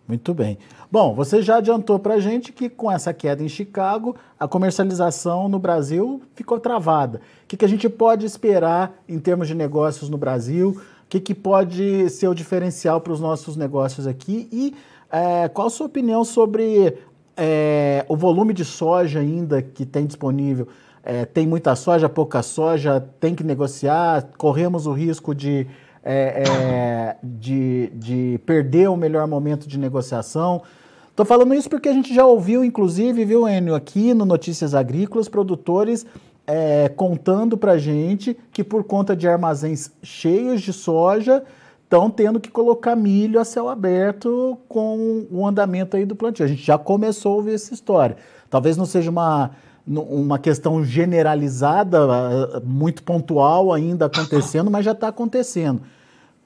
Muito 0.08 0.34
bem. 0.34 0.58
Bom, 0.92 1.16
você 1.16 1.42
já 1.42 1.58
adiantou 1.58 1.98
para 1.98 2.16
a 2.16 2.20
gente 2.20 2.52
que 2.52 2.70
com 2.70 2.92
essa 2.92 3.14
queda 3.14 3.42
em 3.42 3.48
Chicago, 3.48 4.16
a 4.38 4.48
comercialização 4.48 5.48
no 5.48 5.58
Brasil 5.58 6.22
ficou 6.36 6.60
travada. 6.60 7.20
O 7.44 7.48
que, 7.48 7.56
que 7.56 7.64
a 7.64 7.70
gente 7.70 7.88
pode 7.88 8.26
esperar 8.26 8.94
em 9.08 9.18
termos 9.18 9.48
de 9.48 9.56
negócios 9.56 10.10
no 10.10 10.18
Brasil? 10.18 10.72
O 10.72 11.08
que, 11.08 11.22
que 11.22 11.34
pode 11.34 12.10
ser 12.10 12.28
o 12.28 12.34
diferencial 12.34 13.00
para 13.00 13.14
os 13.14 13.22
nossos 13.22 13.56
negócios 13.56 14.06
aqui? 14.06 14.50
E 14.52 14.76
é, 15.10 15.48
qual 15.48 15.68
a 15.68 15.70
sua 15.70 15.86
opinião 15.86 16.26
sobre 16.26 16.98
é, 17.38 18.06
o 18.10 18.18
volume 18.18 18.54
de 18.54 18.66
soja 18.66 19.20
ainda 19.20 19.62
que 19.62 19.86
tem 19.86 20.06
disponível? 20.06 20.68
É, 21.02 21.24
tem 21.24 21.48
muita 21.48 21.76
soja, 21.76 22.10
pouca 22.10 22.42
soja, 22.42 23.00
tem 23.20 23.36
que 23.36 23.44
negociar, 23.44 24.30
corremos 24.38 24.86
o 24.86 24.92
risco 24.92 25.34
de 25.34 25.68
é, 26.04 26.44
é, 26.46 27.16
de, 27.24 27.92
de 27.96 28.40
perder 28.46 28.90
o 28.90 28.98
melhor 28.98 29.28
momento 29.28 29.68
de 29.68 29.80
negociação. 29.80 30.62
Estou 31.10 31.26
falando 31.26 31.54
isso 31.54 31.70
porque 31.70 31.88
a 31.88 31.94
gente 31.94 32.14
já 32.14 32.26
ouviu, 32.26 32.64
inclusive, 32.64 33.24
viu, 33.24 33.48
Enio, 33.48 33.76
aqui 33.76 34.14
no 34.14 34.26
Notícias 34.26 34.74
Agrícolas, 34.76 35.30
produtores 35.30 36.06
é, 36.46 36.90
contando 36.90 37.58
para 37.58 37.78
gente 37.78 38.36
que 38.52 38.64
por 38.64 38.84
conta 38.84 39.16
de 39.16 39.28
armazéns 39.28 39.92
cheios 40.02 40.62
de 40.62 40.74
soja, 40.74 41.44
estão 41.84 42.10
tendo 42.10 42.40
que 42.40 42.50
colocar 42.50 42.96
milho 42.96 43.40
a 43.40 43.46
céu 43.46 43.70
aberto 43.70 44.58
com 44.68 45.28
o 45.32 45.46
andamento 45.46 45.96
aí 45.96 46.06
do 46.06 46.16
plantio. 46.16 46.44
A 46.44 46.48
gente 46.48 46.64
já 46.64 46.78
começou 46.78 47.34
a 47.34 47.36
ouvir 47.38 47.54
essa 47.54 47.74
história. 47.74 48.18
Talvez 48.50 48.76
não 48.76 48.86
seja 48.86 49.12
uma 49.12 49.52
uma 49.86 50.40
questão 50.40 50.84
generalizada, 50.84 51.98
eh, 51.98 52.62
muito 52.63 53.04
pontual 53.04 53.74
ainda 53.74 54.06
acontecendo, 54.06 54.72
mas 54.72 54.86
já 54.86 54.94
está 54.94 55.10
acontecendo. 55.10 55.82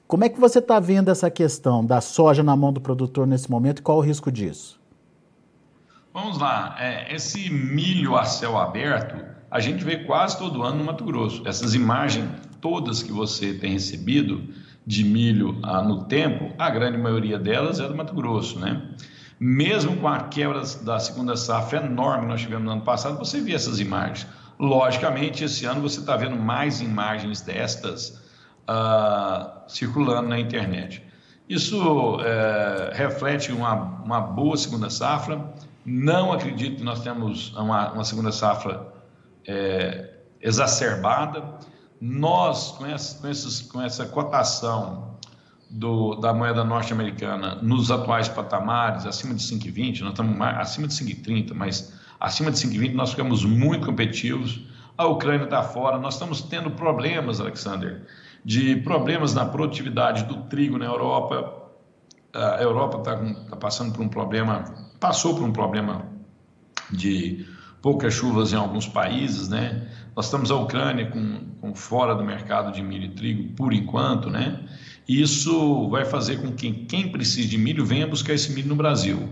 Como 0.06 0.24
é 0.24 0.28
que 0.28 0.40
você 0.40 0.58
está 0.58 0.80
vendo 0.80 1.10
essa 1.10 1.30
questão 1.30 1.84
da 1.84 2.00
soja 2.00 2.42
na 2.42 2.56
mão 2.56 2.72
do 2.72 2.80
produtor 2.80 3.26
nesse 3.26 3.50
momento 3.50 3.78
e 3.78 3.82
qual 3.82 3.98
o 3.98 4.00
risco 4.00 4.32
disso? 4.32 4.80
Vamos 6.12 6.38
lá, 6.38 6.74
é, 6.80 7.14
esse 7.14 7.50
milho 7.50 8.16
a 8.16 8.24
céu 8.24 8.58
aberto, 8.58 9.16
a 9.50 9.60
gente 9.60 9.84
vê 9.84 9.98
quase 9.98 10.36
todo 10.38 10.62
ano 10.62 10.78
no 10.78 10.84
Mato 10.84 11.04
Grosso. 11.04 11.46
Essas 11.46 11.74
imagens 11.74 12.28
todas 12.60 13.02
que 13.02 13.12
você 13.12 13.54
tem 13.54 13.72
recebido 13.72 14.42
de 14.86 15.04
milho 15.04 15.58
ah, 15.62 15.82
no 15.82 16.04
tempo, 16.04 16.52
a 16.58 16.70
grande 16.70 16.98
maioria 16.98 17.38
delas 17.38 17.78
é 17.78 17.86
do 17.86 17.94
Mato 17.94 18.14
Grosso, 18.14 18.58
né? 18.58 18.82
Mesmo 19.40 19.96
com 19.98 20.08
a 20.08 20.24
quebra 20.24 20.62
da 20.82 20.98
segunda 20.98 21.36
safra 21.36 21.84
enorme 21.84 22.22
que 22.22 22.28
nós 22.28 22.40
tivemos 22.40 22.64
no 22.64 22.72
ano 22.72 22.82
passado, 22.82 23.18
você 23.18 23.40
vê 23.40 23.54
essas 23.54 23.78
imagens. 23.78 24.26
Logicamente, 24.58 25.44
esse 25.44 25.64
ano 25.64 25.80
você 25.80 26.00
está 26.00 26.16
vendo 26.16 26.34
mais 26.34 26.80
imagens 26.80 27.40
destas 27.40 28.20
uh, 28.68 29.60
circulando 29.68 30.28
na 30.28 30.40
internet. 30.40 31.06
Isso 31.48 32.18
é, 32.20 32.90
reflete 32.92 33.52
uma, 33.52 33.74
uma 33.74 34.20
boa 34.20 34.56
segunda 34.56 34.90
safra. 34.90 35.50
Não 35.84 36.30
acredito 36.30 36.76
que 36.76 36.84
nós 36.84 37.00
temos 37.00 37.54
uma, 37.56 37.92
uma 37.92 38.04
segunda 38.04 38.30
safra 38.30 38.86
é, 39.46 40.10
exacerbada. 40.42 41.42
Nós, 41.98 42.72
com 42.72 42.84
essa, 42.84 43.18
com, 43.22 43.68
com 43.72 43.82
essa 43.82 44.04
cotação 44.06 45.07
do, 45.70 46.14
da 46.16 46.32
moeda 46.32 46.64
norte-americana 46.64 47.56
nos 47.56 47.90
atuais 47.90 48.28
patamares, 48.28 49.04
acima 49.06 49.34
de 49.34 49.42
5,20, 49.42 50.00
nós 50.00 50.10
estamos 50.10 50.36
mais, 50.36 50.58
acima 50.58 50.88
de 50.88 50.94
5,30, 50.94 51.54
mas 51.54 51.94
acima 52.18 52.50
de 52.50 52.58
5,20 52.58 52.94
nós 52.94 53.10
ficamos 53.10 53.44
muito 53.44 53.86
competitivos. 53.86 54.60
A 54.96 55.06
Ucrânia 55.06 55.44
está 55.44 55.62
fora, 55.62 55.98
nós 55.98 56.14
estamos 56.14 56.42
tendo 56.42 56.70
problemas, 56.70 57.40
Alexander, 57.40 58.06
de 58.44 58.76
problemas 58.76 59.34
na 59.34 59.44
produtividade 59.44 60.24
do 60.24 60.42
trigo 60.44 60.78
na 60.78 60.86
Europa. 60.86 61.54
A 62.32 62.62
Europa 62.62 62.98
está 62.98 63.16
tá 63.50 63.56
passando 63.56 63.92
por 63.92 64.02
um 64.02 64.08
problema, 64.08 64.64
passou 64.98 65.34
por 65.34 65.44
um 65.44 65.52
problema 65.52 66.06
de 66.90 67.46
poucas 67.80 68.14
chuvas 68.14 68.52
em 68.52 68.56
alguns 68.56 68.86
países, 68.86 69.48
né? 69.48 69.88
Nós 70.16 70.26
estamos 70.26 70.50
a 70.50 70.56
Ucrânia 70.56 71.06
com, 71.06 71.40
com 71.60 71.74
fora 71.74 72.14
do 72.14 72.24
mercado 72.24 72.72
de 72.72 72.82
milho 72.82 73.04
e 73.04 73.10
trigo 73.10 73.52
por 73.54 73.72
enquanto, 73.72 74.30
né? 74.30 74.64
Isso 75.08 75.88
vai 75.88 76.04
fazer 76.04 76.42
com 76.42 76.52
que 76.52 76.72
quem 76.86 77.08
precisa 77.10 77.48
de 77.48 77.56
milho 77.56 77.84
venha 77.84 78.06
buscar 78.06 78.34
esse 78.34 78.52
milho 78.52 78.68
no 78.68 78.76
Brasil. 78.76 79.28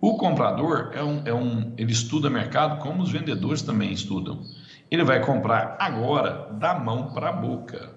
O 0.00 0.18
comprador 0.18 0.90
é 0.92 1.02
um, 1.02 1.22
é 1.24 1.32
um, 1.32 1.72
ele 1.78 1.92
estuda 1.92 2.28
mercado 2.28 2.78
como 2.82 3.02
os 3.02 3.10
vendedores 3.10 3.62
também 3.62 3.90
estudam. 3.90 4.42
Ele 4.90 5.02
vai 5.02 5.24
comprar 5.24 5.76
agora 5.80 6.50
da 6.60 6.78
mão 6.78 7.14
para 7.14 7.30
a 7.30 7.32
boca, 7.32 7.90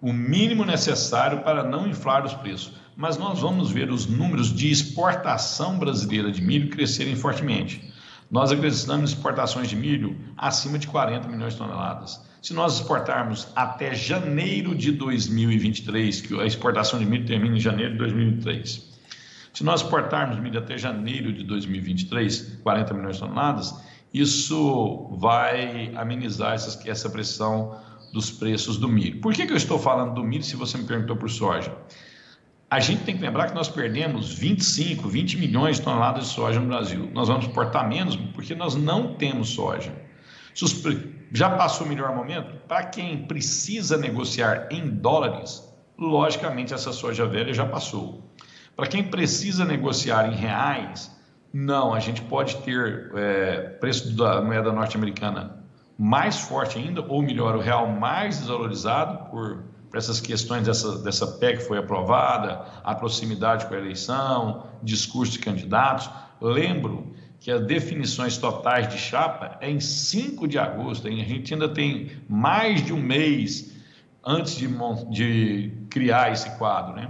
o 0.00 0.12
mínimo 0.12 0.64
necessário 0.64 1.40
para 1.40 1.64
não 1.64 1.88
inflar 1.88 2.24
os 2.24 2.34
preços. 2.34 2.74
Mas 2.96 3.18
nós 3.18 3.40
vamos 3.40 3.72
ver 3.72 3.90
os 3.90 4.06
números 4.06 4.54
de 4.54 4.70
exportação 4.70 5.78
brasileira 5.78 6.30
de 6.30 6.40
milho 6.40 6.70
crescerem 6.70 7.16
fortemente. 7.16 7.92
Nós 8.34 8.50
acreditamos 8.50 9.10
exportações 9.10 9.68
de 9.68 9.76
milho 9.76 10.16
acima 10.36 10.76
de 10.76 10.88
40 10.88 11.28
milhões 11.28 11.52
de 11.52 11.60
toneladas. 11.60 12.20
Se 12.42 12.52
nós 12.52 12.74
exportarmos 12.80 13.46
até 13.54 13.94
janeiro 13.94 14.74
de 14.74 14.90
2023, 14.90 16.20
que 16.20 16.40
a 16.40 16.44
exportação 16.44 16.98
de 16.98 17.06
milho 17.06 17.24
termina 17.24 17.56
em 17.56 17.60
janeiro 17.60 17.92
de 17.92 17.98
2023, 17.98 18.92
se 19.52 19.62
nós 19.62 19.82
exportarmos 19.82 20.40
milho 20.40 20.58
até 20.58 20.76
janeiro 20.76 21.32
de 21.32 21.44
2023, 21.44 22.58
40 22.64 22.94
milhões 22.94 23.14
de 23.14 23.22
toneladas, 23.22 23.72
isso 24.12 25.16
vai 25.16 25.94
amenizar 25.94 26.54
essa, 26.54 26.90
essa 26.90 27.08
pressão 27.08 27.78
dos 28.12 28.32
preços 28.32 28.78
do 28.78 28.88
milho. 28.88 29.20
Por 29.20 29.32
que, 29.32 29.46
que 29.46 29.52
eu 29.52 29.56
estou 29.56 29.78
falando 29.78 30.12
do 30.12 30.24
milho 30.24 30.42
se 30.42 30.56
você 30.56 30.76
me 30.76 30.88
perguntou 30.88 31.14
por 31.14 31.30
soja? 31.30 31.72
A 32.74 32.80
gente 32.80 33.04
tem 33.04 33.16
que 33.16 33.22
lembrar 33.22 33.46
que 33.46 33.54
nós 33.54 33.68
perdemos 33.68 34.34
25, 34.34 35.08
20 35.08 35.38
milhões 35.38 35.76
de 35.76 35.82
toneladas 35.82 36.24
de 36.24 36.30
soja 36.30 36.58
no 36.58 36.66
Brasil. 36.66 37.08
Nós 37.14 37.28
vamos 37.28 37.46
exportar 37.46 37.88
menos 37.88 38.16
porque 38.16 38.52
nós 38.52 38.74
não 38.74 39.14
temos 39.14 39.50
soja. 39.50 39.92
Já 41.32 41.50
passou 41.50 41.86
o 41.86 41.88
melhor 41.88 42.16
momento? 42.16 42.56
Para 42.66 42.82
quem 42.82 43.28
precisa 43.28 43.96
negociar 43.96 44.66
em 44.72 44.88
dólares, 44.88 45.72
logicamente 45.96 46.74
essa 46.74 46.92
soja 46.92 47.24
velha 47.26 47.54
já 47.54 47.64
passou. 47.64 48.28
Para 48.74 48.88
quem 48.88 49.04
precisa 49.04 49.64
negociar 49.64 50.32
em 50.32 50.34
reais, 50.34 51.16
Não, 51.52 51.94
a 51.94 52.00
gente 52.00 52.22
pode 52.22 52.56
ter 52.62 53.12
é, 53.14 53.60
preço 53.78 54.16
da 54.16 54.42
moeda 54.42 54.72
norte-americana 54.72 55.64
mais 55.96 56.40
forte 56.40 56.76
ainda, 56.76 57.00
ou 57.06 57.22
melhor, 57.22 57.54
o 57.54 57.60
real 57.60 57.86
mais 57.86 58.40
desvalorizado 58.40 59.30
por, 59.30 59.62
por 59.94 59.98
essas 59.98 60.20
questões 60.20 60.66
dessa, 60.66 60.98
dessa 60.98 61.24
PEC 61.24 61.58
que 61.58 61.68
foi 61.68 61.78
aprovada, 61.78 62.64
a 62.82 62.96
proximidade 62.96 63.66
com 63.66 63.74
a 63.74 63.78
eleição, 63.78 64.66
discurso 64.82 65.30
de 65.30 65.38
candidatos. 65.38 66.10
Lembro 66.40 67.14
que 67.38 67.48
as 67.48 67.64
definições 67.64 68.36
totais 68.36 68.88
de 68.88 68.98
chapa 68.98 69.56
é 69.60 69.70
em 69.70 69.78
5 69.78 70.48
de 70.48 70.58
agosto, 70.58 71.06
hein? 71.06 71.22
a 71.22 71.24
gente 71.24 71.54
ainda 71.54 71.68
tem 71.68 72.10
mais 72.28 72.84
de 72.84 72.92
um 72.92 73.00
mês 73.00 73.72
antes 74.26 74.56
de, 74.56 74.66
de 75.12 75.72
criar 75.88 76.32
esse 76.32 76.50
quadro. 76.58 76.96
Né? 76.96 77.08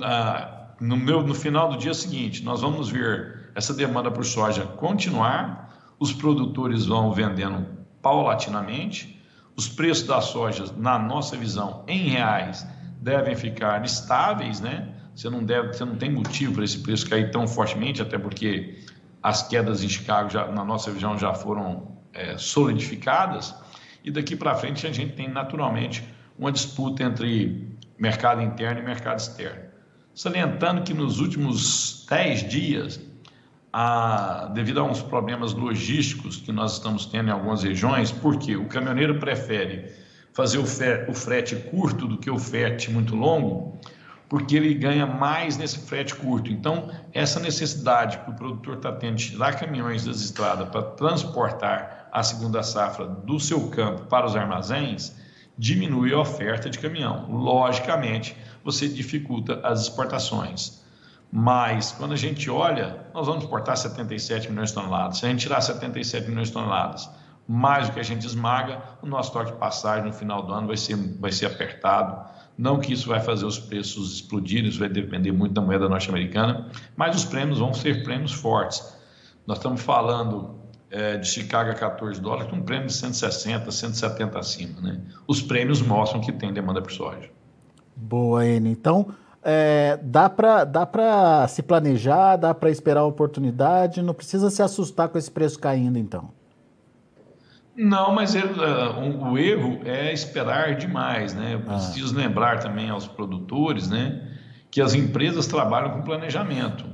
Ah, 0.00 0.68
no, 0.80 0.96
meu, 0.96 1.22
no 1.22 1.34
final 1.34 1.68
do 1.68 1.76
dia 1.76 1.92
seguinte, 1.92 2.42
nós 2.42 2.62
vamos 2.62 2.88
ver 2.88 3.50
essa 3.54 3.74
demanda 3.74 4.10
por 4.10 4.24
soja 4.24 4.64
continuar, 4.64 5.94
os 6.00 6.14
produtores 6.14 6.86
vão 6.86 7.12
vendendo 7.12 7.66
paulatinamente, 8.00 9.13
os 9.56 9.68
preços 9.68 10.06
da 10.06 10.20
soja, 10.20 10.64
na 10.76 10.98
nossa 10.98 11.36
visão, 11.36 11.84
em 11.86 12.08
reais, 12.08 12.66
devem 13.00 13.36
ficar 13.36 13.84
estáveis, 13.84 14.60
né? 14.60 14.88
Você 15.14 15.30
não, 15.30 15.44
deve, 15.44 15.68
você 15.68 15.84
não 15.84 15.94
tem 15.94 16.10
motivo 16.10 16.54
para 16.54 16.64
esse 16.64 16.78
preço 16.78 17.08
cair 17.08 17.30
tão 17.30 17.46
fortemente, 17.46 18.02
até 18.02 18.18
porque 18.18 18.78
as 19.22 19.46
quedas 19.46 19.84
em 19.84 19.88
Chicago, 19.88 20.28
já, 20.28 20.48
na 20.48 20.64
nossa 20.64 20.90
visão, 20.90 21.16
já 21.16 21.32
foram 21.32 21.96
é, 22.12 22.36
solidificadas. 22.36 23.54
E 24.02 24.10
daqui 24.10 24.34
para 24.34 24.54
frente 24.54 24.86
a 24.86 24.92
gente 24.92 25.14
tem 25.14 25.28
naturalmente 25.28 26.04
uma 26.38 26.50
disputa 26.50 27.04
entre 27.04 27.68
mercado 27.98 28.42
interno 28.42 28.80
e 28.80 28.84
mercado 28.84 29.18
externo. 29.18 29.62
Salientando 30.14 30.82
que 30.82 30.92
nos 30.92 31.20
últimos 31.20 32.06
10 32.08 32.48
dias, 32.48 33.00
a, 33.76 34.52
devido 34.54 34.78
a 34.78 34.84
uns 34.84 35.02
problemas 35.02 35.52
logísticos 35.52 36.36
que 36.36 36.52
nós 36.52 36.74
estamos 36.74 37.06
tendo 37.06 37.30
em 37.30 37.32
algumas 37.32 37.64
regiões, 37.64 38.12
porque 38.12 38.54
o 38.54 38.66
caminhoneiro 38.66 39.18
prefere 39.18 39.92
fazer 40.32 40.58
o, 40.58 40.64
fe, 40.64 41.04
o 41.08 41.12
frete 41.12 41.56
curto 41.56 42.06
do 42.06 42.16
que 42.16 42.30
o 42.30 42.38
frete 42.38 42.88
muito 42.88 43.16
longo, 43.16 43.76
porque 44.28 44.56
ele 44.56 44.74
ganha 44.74 45.06
mais 45.06 45.56
nesse 45.56 45.80
frete 45.80 46.14
curto. 46.14 46.52
Então, 46.52 46.88
essa 47.12 47.40
necessidade 47.40 48.18
que 48.18 48.30
o 48.30 48.34
produtor 48.34 48.76
está 48.76 48.92
tendo 48.92 49.16
de 49.16 49.32
tirar 49.32 49.58
caminhões 49.58 50.04
das 50.04 50.20
estradas 50.20 50.68
para 50.68 50.82
transportar 50.82 52.08
a 52.12 52.22
segunda 52.22 52.62
safra 52.62 53.04
do 53.06 53.40
seu 53.40 53.70
campo 53.70 54.04
para 54.04 54.24
os 54.24 54.36
armazéns, 54.36 55.16
diminui 55.58 56.14
a 56.14 56.20
oferta 56.20 56.70
de 56.70 56.78
caminhão. 56.78 57.28
Logicamente, 57.28 58.36
você 58.62 58.86
dificulta 58.86 59.58
as 59.64 59.82
exportações. 59.82 60.83
Mas, 61.36 61.90
quando 61.90 62.12
a 62.12 62.16
gente 62.16 62.48
olha, 62.48 63.08
nós 63.12 63.26
vamos 63.26 63.42
exportar 63.42 63.76
77 63.76 64.48
milhões 64.50 64.68
de 64.68 64.76
toneladas. 64.76 65.18
Se 65.18 65.26
a 65.26 65.28
gente 65.28 65.40
tirar 65.40 65.60
77 65.60 66.28
milhões 66.28 66.46
de 66.46 66.54
toneladas, 66.54 67.10
mais 67.48 67.88
do 67.88 67.94
que 67.94 67.98
a 67.98 68.04
gente 68.04 68.24
esmaga, 68.24 68.80
o 69.02 69.06
nosso 69.06 69.32
toque 69.32 69.50
de 69.50 69.58
passagem 69.58 70.06
no 70.06 70.12
final 70.12 70.44
do 70.44 70.52
ano 70.52 70.68
vai 70.68 70.76
ser, 70.76 70.94
vai 71.18 71.32
ser 71.32 71.46
apertado. 71.46 72.24
Não 72.56 72.78
que 72.78 72.92
isso 72.92 73.08
vai 73.08 73.18
fazer 73.18 73.44
os 73.46 73.58
preços 73.58 74.14
explodirem, 74.14 74.68
isso 74.68 74.78
vai 74.78 74.88
depender 74.88 75.32
muito 75.32 75.52
da 75.52 75.60
moeda 75.60 75.88
norte-americana, 75.88 76.70
mas 76.94 77.16
os 77.16 77.24
prêmios 77.24 77.58
vão 77.58 77.74
ser 77.74 78.04
prêmios 78.04 78.32
fortes. 78.32 78.96
Nós 79.44 79.58
estamos 79.58 79.82
falando 79.82 80.54
é, 80.88 81.16
de 81.16 81.26
Chicago 81.26 81.68
a 81.68 81.74
14 81.74 82.20
dólares, 82.20 82.48
com 82.48 82.58
um 82.58 82.62
prêmio 82.62 82.86
de 82.86 82.92
160, 82.92 83.72
170 83.72 84.38
acima. 84.38 84.80
Né? 84.80 85.00
Os 85.26 85.42
prêmios 85.42 85.82
mostram 85.82 86.20
que 86.20 86.30
tem 86.30 86.52
demanda 86.52 86.80
por 86.80 86.92
soja. 86.92 87.28
Boa, 87.96 88.46
N. 88.46 88.70
Então, 88.70 89.12
é, 89.44 89.98
dá 90.02 90.30
para 90.30 90.64
dá 90.64 91.46
se 91.48 91.62
planejar, 91.62 92.36
dá 92.36 92.54
para 92.54 92.70
esperar 92.70 93.00
a 93.00 93.04
oportunidade, 93.04 94.00
não 94.00 94.14
precisa 94.14 94.48
se 94.48 94.62
assustar 94.62 95.08
com 95.08 95.18
esse 95.18 95.30
preço 95.30 95.58
caindo, 95.58 95.98
então. 95.98 96.30
Não, 97.76 98.14
mas 98.14 98.34
ele, 98.34 98.48
uh, 98.48 99.30
o 99.30 99.36
erro 99.36 99.80
é 99.84 100.12
esperar 100.12 100.76
demais, 100.76 101.34
né? 101.34 101.54
Eu 101.54 101.58
ah. 101.66 101.74
preciso 101.74 102.14
ah. 102.14 102.22
lembrar 102.22 102.60
também 102.60 102.88
aos 102.88 103.06
produtores, 103.06 103.90
né, 103.90 104.22
que 104.70 104.80
as 104.80 104.94
empresas 104.94 105.46
trabalham 105.46 105.90
com 105.90 106.02
planejamento. 106.02 106.86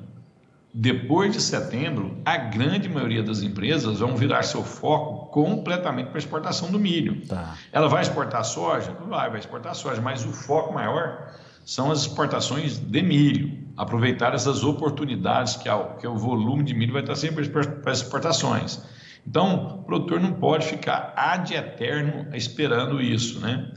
Depois 0.73 1.33
de 1.33 1.41
setembro, 1.41 2.17
a 2.25 2.37
grande 2.37 2.89
maioria 2.89 3.23
das 3.23 3.43
empresas 3.43 3.99
vão 3.99 4.17
virar 4.17 4.43
seu 4.43 4.63
foco 4.63 5.27
completamente 5.27 6.07
para 6.07 6.17
a 6.17 6.21
exportação 6.21 6.71
do 6.71 6.79
milho. 6.79 7.27
Tá. 7.27 7.57
Ela 7.73 7.89
vai 7.89 8.03
exportar 8.03 8.45
soja? 8.45 8.93
Vai, 9.09 9.29
vai 9.31 9.41
exportar 9.41 9.75
soja, 9.75 10.01
mas 10.01 10.25
o 10.25 10.33
foco 10.33 10.73
maior 10.73 11.33
são 11.65 11.91
as 11.91 12.01
exportações 12.01 12.79
de 12.79 13.03
milho. 13.03 13.59
Aproveitar 13.77 14.35
essas 14.35 14.63
oportunidades 14.63 15.57
que, 15.57 15.69
que 16.01 16.07
o 16.07 16.17
volume 16.17 16.65
de 16.65 16.75
milho 16.75 16.93
vai 16.93 17.03
estar 17.03 17.15
sempre 17.15 17.49
para 17.49 17.93
exportações. 17.93 18.83
Então, 19.27 19.81
o 19.81 19.85
produtor 19.85 20.21
não 20.21 20.33
pode 20.33 20.67
ficar 20.67 21.13
ad 21.17 21.55
eterno 21.55 22.35
esperando 22.35 23.01
isso, 23.01 23.41
né? 23.41 23.71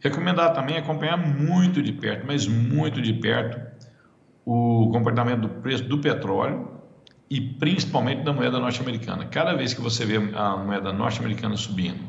Recomendar 0.00 0.52
também 0.52 0.76
acompanhar 0.76 1.16
muito 1.16 1.82
de 1.82 1.92
perto, 1.92 2.26
mas 2.26 2.46
muito 2.46 3.00
de 3.00 3.12
perto, 3.14 3.60
o 4.44 4.90
comportamento 4.92 5.40
do 5.42 5.48
preço 5.48 5.84
do 5.84 5.98
petróleo 5.98 6.70
e 7.28 7.40
principalmente 7.40 8.22
da 8.22 8.32
moeda 8.32 8.58
norte-americana. 8.58 9.26
Cada 9.26 9.54
vez 9.54 9.74
que 9.74 9.80
você 9.80 10.04
vê 10.04 10.16
a 10.34 10.56
moeda 10.56 10.92
norte-americana 10.92 11.56
subindo, 11.56 12.04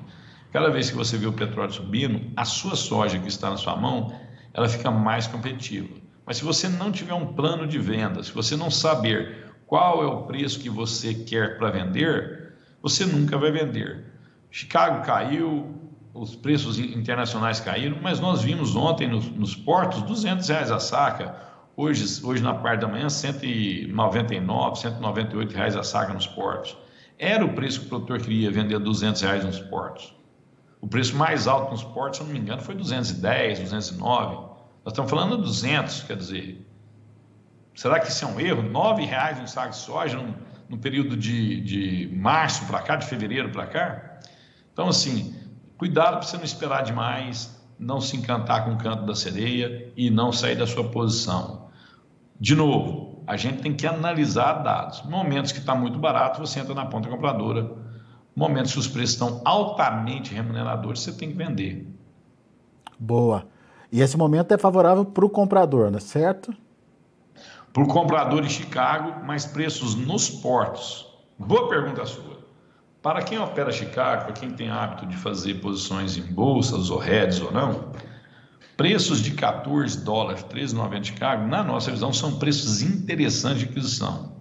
cada 0.51 0.69
vez 0.69 0.91
que 0.91 0.95
você 0.95 1.17
vê 1.17 1.25
o 1.25 1.33
petróleo 1.33 1.71
subindo, 1.71 2.31
a 2.35 2.45
sua 2.45 2.75
soja 2.75 3.17
que 3.17 3.27
está 3.27 3.49
na 3.49 3.57
sua 3.57 3.75
mão, 3.75 4.13
ela 4.57 4.67
fica 4.67 4.91
mais 4.91 5.27
competitiva. 5.27 5.93
Mas 6.25 6.37
se 6.37 6.43
você 6.43 6.67
não 6.67 6.91
tiver 6.91 7.13
um 7.13 7.27
plano 7.27 7.65
de 7.65 7.79
venda, 7.79 8.21
se 8.23 8.31
você 8.33 8.57
não 8.57 8.69
saber 8.69 9.53
qual 9.65 10.03
é 10.03 10.07
o 10.07 10.23
preço 10.23 10.59
que 10.59 10.69
você 10.69 11.13
quer 11.13 11.57
para 11.57 11.69
vender, 11.69 12.53
você 12.81 13.05
nunca 13.05 13.37
vai 13.37 13.51
vender. 13.51 14.03
Chicago 14.51 15.05
caiu, 15.05 15.73
os 16.13 16.35
preços 16.35 16.79
internacionais 16.79 17.59
caíram, 17.59 17.97
mas 18.01 18.19
nós 18.19 18.41
vimos 18.41 18.75
ontem 18.75 19.07
nos, 19.07 19.29
nos 19.29 19.55
portos 19.55 20.01
200 20.01 20.49
reais 20.49 20.71
a 20.71 20.79
saca, 20.79 21.47
Hoje, 21.79 22.25
hoje 22.25 22.41
na 22.41 22.55
parte 22.55 22.81
da 22.81 22.87
manhã, 22.87 23.07
199, 23.07 24.79
198 24.79 25.55
reais 25.55 25.75
a 25.75 25.83
saca 25.83 26.11
nos 26.11 26.25
portos. 26.25 26.75
Era 27.19 27.45
o 27.45 27.53
preço 27.53 27.81
que 27.81 27.85
o 27.85 27.89
produtor 27.89 28.19
queria 28.19 28.49
vender 28.49 28.79
200 28.79 29.21
reais 29.21 29.45
nos 29.45 29.59
portos. 29.59 30.16
O 30.79 30.87
preço 30.87 31.15
mais 31.15 31.47
alto 31.47 31.71
nos 31.71 31.83
portos, 31.83 32.19
se 32.19 32.25
não 32.25 32.31
me 32.31 32.39
engano, 32.39 32.61
foi 32.61 32.75
210, 32.75 33.59
209. 33.59 34.35
Nós 34.35 34.93
estamos 34.93 35.09
falando 35.09 35.37
de 35.37 35.43
200, 35.43 36.03
quer 36.03 36.17
dizer. 36.17 36.65
Será 37.75 37.99
que 37.99 38.09
isso 38.09 38.25
é 38.25 38.27
um 38.27 38.39
erro? 38.39 38.63
9 38.63 39.03
reais 39.03 39.39
um 39.39 39.47
saco 39.47 39.71
de 39.71 39.77
soja 39.77 40.17
no, 40.17 40.35
no 40.69 40.77
período 40.77 41.17
de, 41.17 41.61
de 41.61 42.15
março 42.15 42.65
para 42.65 42.81
cá, 42.81 42.95
de 42.95 43.05
fevereiro 43.05 43.49
para 43.51 43.67
cá? 43.67 44.19
Então, 44.71 44.87
assim, 44.87 45.35
cuidado 45.77 46.17
para 46.17 46.21
você 46.21 46.37
não 46.37 46.43
esperar 46.43 46.83
demais, 46.83 47.57
não 47.79 47.99
se 47.99 48.15
encantar 48.15 48.65
com 48.65 48.73
o 48.73 48.77
canto 48.77 49.05
da 49.05 49.15
sereia 49.15 49.91
e 49.95 50.09
não 50.09 50.31
sair 50.31 50.55
da 50.55 50.65
sua 50.65 50.89
posição. 50.89 51.69
De 52.39 52.55
novo, 52.55 53.23
a 53.27 53.35
gente 53.35 53.61
tem 53.61 53.73
que 53.73 53.85
analisar 53.85 54.63
dados. 54.63 55.03
Momentos 55.03 55.51
que 55.51 55.59
está 55.59 55.75
muito 55.75 55.99
barato, 55.99 56.39
você 56.39 56.59
entra 56.59 56.73
na 56.73 56.85
ponta 56.85 57.09
compradora. 57.09 57.86
Momentos 58.37 58.73
que 58.73 58.79
os 58.79 58.87
preços 58.87 59.13
estão 59.13 59.41
altamente 59.43 60.33
remuneradores, 60.33 61.01
você 61.01 61.11
tem 61.11 61.29
que 61.29 61.35
vender. 61.35 61.91
Boa. 62.99 63.47
E 63.91 64.01
esse 64.01 64.15
momento 64.15 64.53
é 64.53 64.57
favorável 64.57 65.03
para 65.03 65.25
o 65.25 65.29
comprador, 65.29 65.89
não 65.89 65.97
é 65.97 66.01
certo? 66.01 66.53
Para 67.73 67.81
o 67.81 67.87
comprador 67.87 68.45
em 68.45 68.49
Chicago, 68.49 69.25
mas 69.25 69.45
preços 69.45 69.95
nos 69.95 70.29
portos. 70.29 71.07
Boa 71.39 71.67
pergunta 71.67 72.05
sua. 72.05 72.37
Para 73.01 73.23
quem 73.23 73.39
opera 73.39 73.71
Chicago, 73.71 74.25
para 74.25 74.33
quem 74.33 74.51
tem 74.51 74.69
hábito 74.69 75.07
de 75.07 75.17
fazer 75.17 75.55
posições 75.55 76.15
em 76.15 76.21
bolsas 76.21 76.91
ou 76.91 76.99
heads 76.99 77.41
ou 77.41 77.51
não, 77.51 77.91
Preços 78.77 79.23
de 79.23 79.31
14 79.31 80.03
dólares, 80.03 80.43
13,90 80.43 80.99
de 80.99 81.13
cargo, 81.13 81.47
na 81.47 81.63
nossa 81.63 81.89
visão, 81.89 82.13
são 82.13 82.37
preços 82.37 82.83
interessantes 82.83 83.61
de 83.61 83.65
aquisição. 83.65 84.33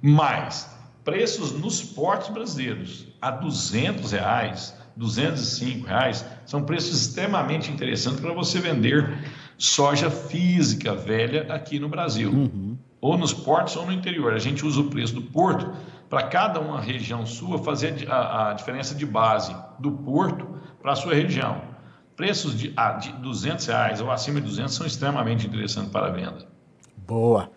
Mas 0.00 0.70
preços 1.04 1.52
nos 1.52 1.82
portos 1.82 2.30
brasileiros 2.30 3.06
a 3.20 3.30
200 3.30 4.12
reais, 4.12 4.74
205 4.96 5.86
reais, 5.86 6.24
são 6.46 6.62
preços 6.62 7.00
extremamente 7.00 7.70
interessantes 7.70 8.20
para 8.20 8.32
você 8.32 8.58
vender 8.58 9.32
soja 9.58 10.10
física 10.10 10.94
velha 10.94 11.52
aqui 11.52 11.78
no 11.78 11.88
Brasil. 11.88 12.32
Uhum. 12.32 12.78
Ou 13.00 13.18
nos 13.18 13.34
portos 13.34 13.76
ou 13.76 13.84
no 13.84 13.92
interior. 13.92 14.32
A 14.32 14.38
gente 14.38 14.64
usa 14.64 14.80
o 14.80 14.88
preço 14.88 15.14
do 15.14 15.22
porto 15.22 15.70
para 16.08 16.22
cada 16.22 16.58
uma 16.58 16.80
região 16.80 17.26
sua 17.26 17.58
fazer 17.58 18.06
a, 18.10 18.50
a 18.50 18.52
diferença 18.54 18.94
de 18.94 19.04
base 19.04 19.54
do 19.78 19.92
porto 19.92 20.48
para 20.80 20.92
a 20.92 20.96
sua 20.96 21.14
região. 21.14 21.60
Preços 22.16 22.56
de, 22.56 22.72
ah, 22.76 22.92
de 22.92 23.12
200 23.14 23.66
reais 23.66 24.00
ou 24.00 24.10
acima 24.10 24.40
de 24.40 24.46
200 24.46 24.72
são 24.72 24.86
extremamente 24.86 25.46
interessantes 25.46 25.90
para 25.90 26.06
a 26.06 26.10
venda. 26.10 26.46
Boa. 26.96 27.50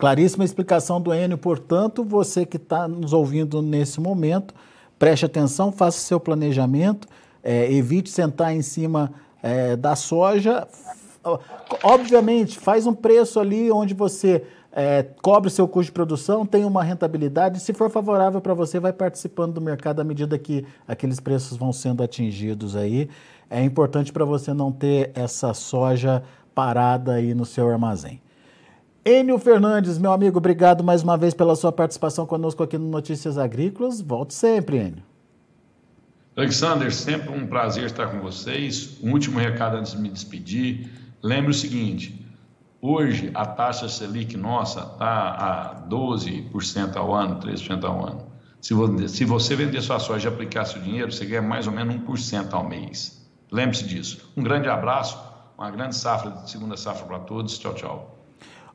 Claríssima 0.00 0.46
explicação 0.46 0.98
do 0.98 1.12
Enio, 1.12 1.36
portanto, 1.36 2.02
você 2.02 2.46
que 2.46 2.56
está 2.56 2.88
nos 2.88 3.12
ouvindo 3.12 3.60
nesse 3.60 4.00
momento, 4.00 4.54
preste 4.98 5.26
atenção, 5.26 5.70
faça 5.70 5.98
seu 5.98 6.18
planejamento, 6.18 7.06
é, 7.44 7.70
evite 7.70 8.08
sentar 8.08 8.54
em 8.54 8.62
cima 8.62 9.12
é, 9.42 9.76
da 9.76 9.94
soja. 9.94 10.66
Obviamente, 11.82 12.58
faz 12.58 12.86
um 12.86 12.94
preço 12.94 13.38
ali 13.38 13.70
onde 13.70 13.92
você 13.92 14.42
é, 14.72 15.02
cobre 15.20 15.50
seu 15.50 15.68
custo 15.68 15.90
de 15.90 15.92
produção, 15.92 16.46
tem 16.46 16.64
uma 16.64 16.82
rentabilidade. 16.82 17.60
Se 17.60 17.74
for 17.74 17.90
favorável 17.90 18.40
para 18.40 18.54
você, 18.54 18.80
vai 18.80 18.94
participando 18.94 19.52
do 19.52 19.60
mercado 19.60 20.00
à 20.00 20.04
medida 20.04 20.38
que 20.38 20.64
aqueles 20.88 21.20
preços 21.20 21.58
vão 21.58 21.74
sendo 21.74 22.02
atingidos 22.02 22.74
aí. 22.74 23.10
É 23.50 23.62
importante 23.62 24.14
para 24.14 24.24
você 24.24 24.54
não 24.54 24.72
ter 24.72 25.10
essa 25.14 25.52
soja 25.52 26.22
parada 26.54 27.12
aí 27.12 27.34
no 27.34 27.44
seu 27.44 27.68
armazém. 27.68 28.18
Enio 29.10 29.40
Fernandes, 29.40 29.98
meu 29.98 30.12
amigo, 30.12 30.38
obrigado 30.38 30.84
mais 30.84 31.02
uma 31.02 31.16
vez 31.16 31.34
pela 31.34 31.56
sua 31.56 31.72
participação 31.72 32.24
conosco 32.24 32.62
aqui 32.62 32.78
no 32.78 32.88
Notícias 32.88 33.36
Agrícolas. 33.36 34.00
Volte 34.00 34.32
sempre, 34.32 34.76
Enio. 34.76 35.02
Alexander, 36.36 36.94
sempre 36.94 37.28
um 37.30 37.44
prazer 37.44 37.86
estar 37.86 38.06
com 38.06 38.20
vocês. 38.20 38.98
Um 39.02 39.10
último 39.10 39.40
recado 39.40 39.78
antes 39.78 39.92
de 39.92 39.98
me 39.98 40.08
despedir. 40.08 40.88
Lembre 41.20 41.50
o 41.50 41.54
seguinte: 41.54 42.24
hoje 42.80 43.32
a 43.34 43.44
taxa 43.44 43.88
Selic 43.88 44.36
nossa 44.36 44.82
está 44.82 45.30
a 45.30 45.88
12% 45.88 46.94
ao 46.94 47.12
ano, 47.12 47.40
13% 47.40 47.82
ao 47.82 48.06
ano. 48.06 48.26
Se 48.60 48.72
você, 48.74 49.08
se 49.08 49.24
você 49.24 49.56
vender 49.56 49.82
sua 49.82 49.98
soja 49.98 50.28
e 50.28 50.32
aplicar 50.32 50.64
seu 50.66 50.80
dinheiro, 50.80 51.10
você 51.10 51.26
ganha 51.26 51.42
mais 51.42 51.66
ou 51.66 51.72
menos 51.72 51.96
1% 51.96 52.52
ao 52.52 52.68
mês. 52.68 53.28
Lembre-se 53.50 53.88
disso. 53.88 54.30
Um 54.36 54.44
grande 54.44 54.68
abraço, 54.68 55.18
uma 55.58 55.68
grande 55.68 55.96
safra, 55.96 56.46
segunda 56.46 56.76
safra 56.76 57.06
para 57.06 57.18
todos. 57.18 57.58
Tchau, 57.58 57.74
tchau. 57.74 58.19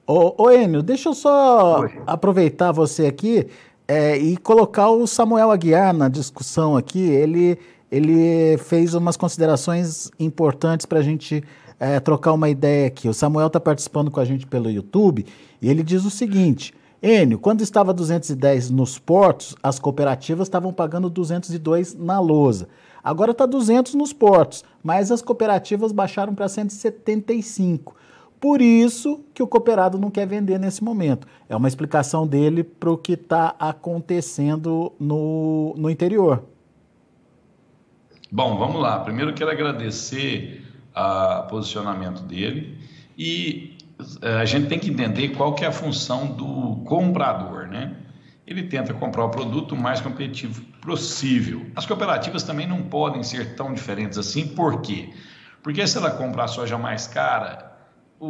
Ô, 0.08 0.44
ô 0.44 0.52
Enio, 0.52 0.84
deixa 0.84 1.10
eu 1.10 1.13
só 1.15 1.82
Oi. 1.82 1.91
aproveitar 2.06 2.72
você 2.72 3.08
aqui 3.08 3.48
é, 3.88 4.15
e 4.15 4.38
colocar 4.38 4.89
o 4.91 5.08
Samuel 5.08 5.50
Aguiar 5.50 5.94
na 5.94 6.08
discussão 6.08 6.78
aqui. 6.78 7.00
Ele, 7.00 7.58
ele 7.91 8.56
fez 8.60 8.94
umas 8.94 9.18
considerações 9.18 10.12
importantes 10.20 10.86
para 10.86 11.00
a 11.00 11.02
gente 11.02 11.44
é, 11.80 12.00
trocar 12.00 12.34
uma 12.34 12.48
ideia 12.48 12.86
aqui. 12.86 13.10
O 13.10 13.15
Samuel 13.15 13.48
está 13.48 13.60
participando 13.60 14.12
com 14.12 14.20
a 14.20 14.26
gente 14.26 14.46
pelo 14.46 14.70
YouTube 14.70 15.26
e 15.60 15.70
ele 15.70 15.82
diz 15.82 16.06
o 16.06 16.12
seguinte: 16.12 16.72
Enio, 17.02 17.39
quando 17.39 17.62
estava 17.62 17.91
210 17.91 18.70
nos 18.70 19.00
portos, 19.00 19.56
as 19.63 19.80
cooperativas 19.80 20.48
estavam 20.48 20.72
pagando 20.72 21.10
202 21.10 21.96
na 21.96 22.20
lousa. 22.20 22.68
Agora 23.04 23.32
está 23.32 23.46
200 23.48 23.96
nos 23.96 24.13
portos, 24.13 24.63
mas 24.84 25.12
as 25.12 25.22
cooperativas 25.24 25.91
baixaram 25.91 26.36
para 26.36 26.48
175. 26.48 27.96
Por 28.45 28.62
isso 28.62 29.25
que 29.34 29.41
o 29.41 29.47
cooperado 29.47 29.97
não 29.97 30.12
quer 30.12 30.27
vender 30.27 30.60
nesse 30.60 30.84
momento. 30.84 31.27
É 31.49 31.55
uma 31.55 31.67
explicação 31.67 32.27
dele 32.27 32.63
para 32.63 32.91
o 32.91 32.95
que 32.95 33.13
está 33.13 33.55
acontecendo 33.58 34.93
no, 34.99 35.73
no 35.75 35.89
interior. 35.89 36.43
Bom, 38.31 38.55
vamos 38.55 38.79
lá. 38.79 38.99
Primeiro 38.99 39.34
quero 39.34 39.49
agradecer 39.49 40.63
o 40.95 41.47
posicionamento 41.47 42.21
dele 42.21 42.77
e 43.17 43.79
eh, 44.21 44.36
a 44.36 44.45
gente 44.45 44.67
tem 44.67 44.77
que 44.77 44.91
entender 44.91 45.29
qual 45.29 45.55
que 45.55 45.65
é 45.65 45.67
a 45.67 45.71
função 45.71 46.27
do 46.27 46.84
comprador, 46.86 47.65
né? 47.65 47.95
Ele 48.45 48.62
tenta 48.62 48.93
comprar 48.93 49.25
o 49.25 49.29
produto 49.29 49.75
mais 49.75 50.01
competitivo 50.01 50.62
possível. 50.84 51.65
As 51.75 51.88
cooperativas 51.88 52.43
também 52.43 52.67
não 52.67 52.84
podem 52.84 53.23
ser 53.23 53.55
tão 53.55 53.73
diferentes 53.73 54.19
assim, 54.19 54.49
por 54.49 54.81
quê? 54.81 55.10
Porque 55.63 55.88
se 55.88 55.97
ela 55.97 56.12
comprar 56.12 56.47
soja 56.47 56.77
mais 56.77 57.08
cara, 57.08 57.73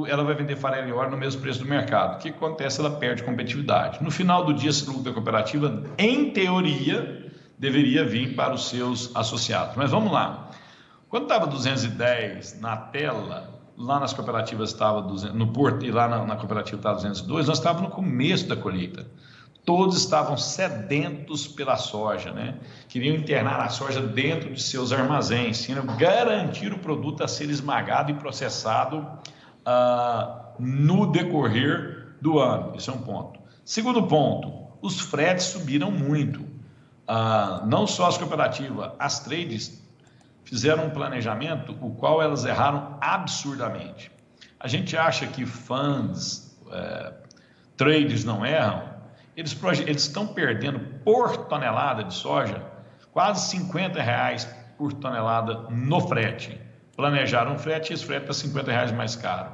ela 0.07 0.23
vai 0.23 0.35
vender 0.35 0.55
farelo 0.55 0.89
e 0.89 0.91
óleo 0.91 1.11
no 1.11 1.17
mesmo 1.17 1.41
preço 1.41 1.59
do 1.59 1.65
mercado. 1.65 2.15
O 2.15 2.19
que 2.19 2.29
acontece? 2.29 2.79
Ela 2.79 2.91
perde 2.91 3.23
competitividade. 3.23 4.03
No 4.03 4.11
final 4.11 4.43
do 4.43 4.53
dia, 4.53 4.69
esse 4.69 4.85
lucro 4.87 5.03
da 5.03 5.13
cooperativa, 5.13 5.83
em 5.97 6.31
teoria, 6.31 7.31
deveria 7.57 8.03
vir 8.03 8.35
para 8.35 8.53
os 8.53 8.69
seus 8.69 9.15
associados. 9.15 9.75
Mas 9.75 9.91
vamos 9.91 10.11
lá. 10.11 10.49
Quando 11.07 11.23
estava 11.23 11.47
210 11.47 12.59
na 12.59 12.75
tela, 12.75 13.53
lá 13.77 13.99
nas 13.99 14.13
cooperativas 14.13 14.71
estava 14.71 15.01
200, 15.01 15.35
no 15.35 15.47
Porto 15.47 15.85
e 15.85 15.91
lá 15.91 16.07
na, 16.07 16.25
na 16.25 16.35
cooperativa 16.35 16.77
estava 16.77 16.95
202, 16.95 17.47
nós 17.47 17.57
estávamos 17.57 17.89
no 17.89 17.95
começo 17.95 18.47
da 18.47 18.55
colheita. 18.55 19.05
Todos 19.63 19.97
estavam 19.97 20.37
sedentos 20.37 21.47
pela 21.47 21.75
soja, 21.75 22.31
né? 22.31 22.59
Queriam 22.87 23.15
internar 23.15 23.59
a 23.61 23.69
soja 23.69 23.99
dentro 23.99 24.53
de 24.53 24.61
seus 24.61 24.91
armazéns, 24.91 25.65
queriam 25.65 25.85
garantir 25.97 26.71
o 26.71 26.77
produto 26.77 27.23
a 27.23 27.27
ser 27.27 27.49
esmagado 27.49 28.11
e 28.11 28.13
processado 28.13 29.07
ah, 29.65 30.53
no 30.59 31.11
decorrer 31.11 32.15
do 32.21 32.39
ano. 32.39 32.75
Esse 32.75 32.89
é 32.89 32.93
um 32.93 33.01
ponto. 33.01 33.39
Segundo 33.63 34.03
ponto, 34.03 34.77
os 34.81 34.99
fretes 34.99 35.45
subiram 35.45 35.91
muito. 35.91 36.45
Ah, 37.07 37.63
não 37.65 37.87
só 37.87 38.07
as 38.07 38.17
cooperativas, 38.17 38.91
as 38.99 39.19
trades 39.19 39.83
fizeram 40.43 40.85
um 40.85 40.89
planejamento 40.91 41.75
o 41.81 41.91
qual 41.95 42.21
elas 42.21 42.45
erraram 42.45 42.97
absurdamente. 43.01 44.11
A 44.59 44.67
gente 44.67 44.95
acha 44.95 45.27
que 45.27 45.45
funds, 45.45 46.55
é, 46.71 47.13
trades 47.75 48.23
não 48.23 48.45
erram, 48.45 48.83
eles, 49.35 49.57
eles 49.85 50.03
estão 50.03 50.27
perdendo 50.27 50.79
por 51.03 51.45
tonelada 51.47 52.03
de 52.03 52.13
soja 52.13 52.63
quase 53.11 53.49
50 53.49 54.01
reais 54.01 54.45
por 54.77 54.93
tonelada 54.93 55.69
no 55.69 55.99
frete 56.01 56.59
planejaram 56.95 57.53
um 57.53 57.57
frete 57.57 57.91
e 57.91 57.93
esse 57.93 58.05
frete 58.05 58.23
está 58.23 58.33
50 58.33 58.71
reais 58.71 58.91
mais 58.91 59.15
caro. 59.15 59.51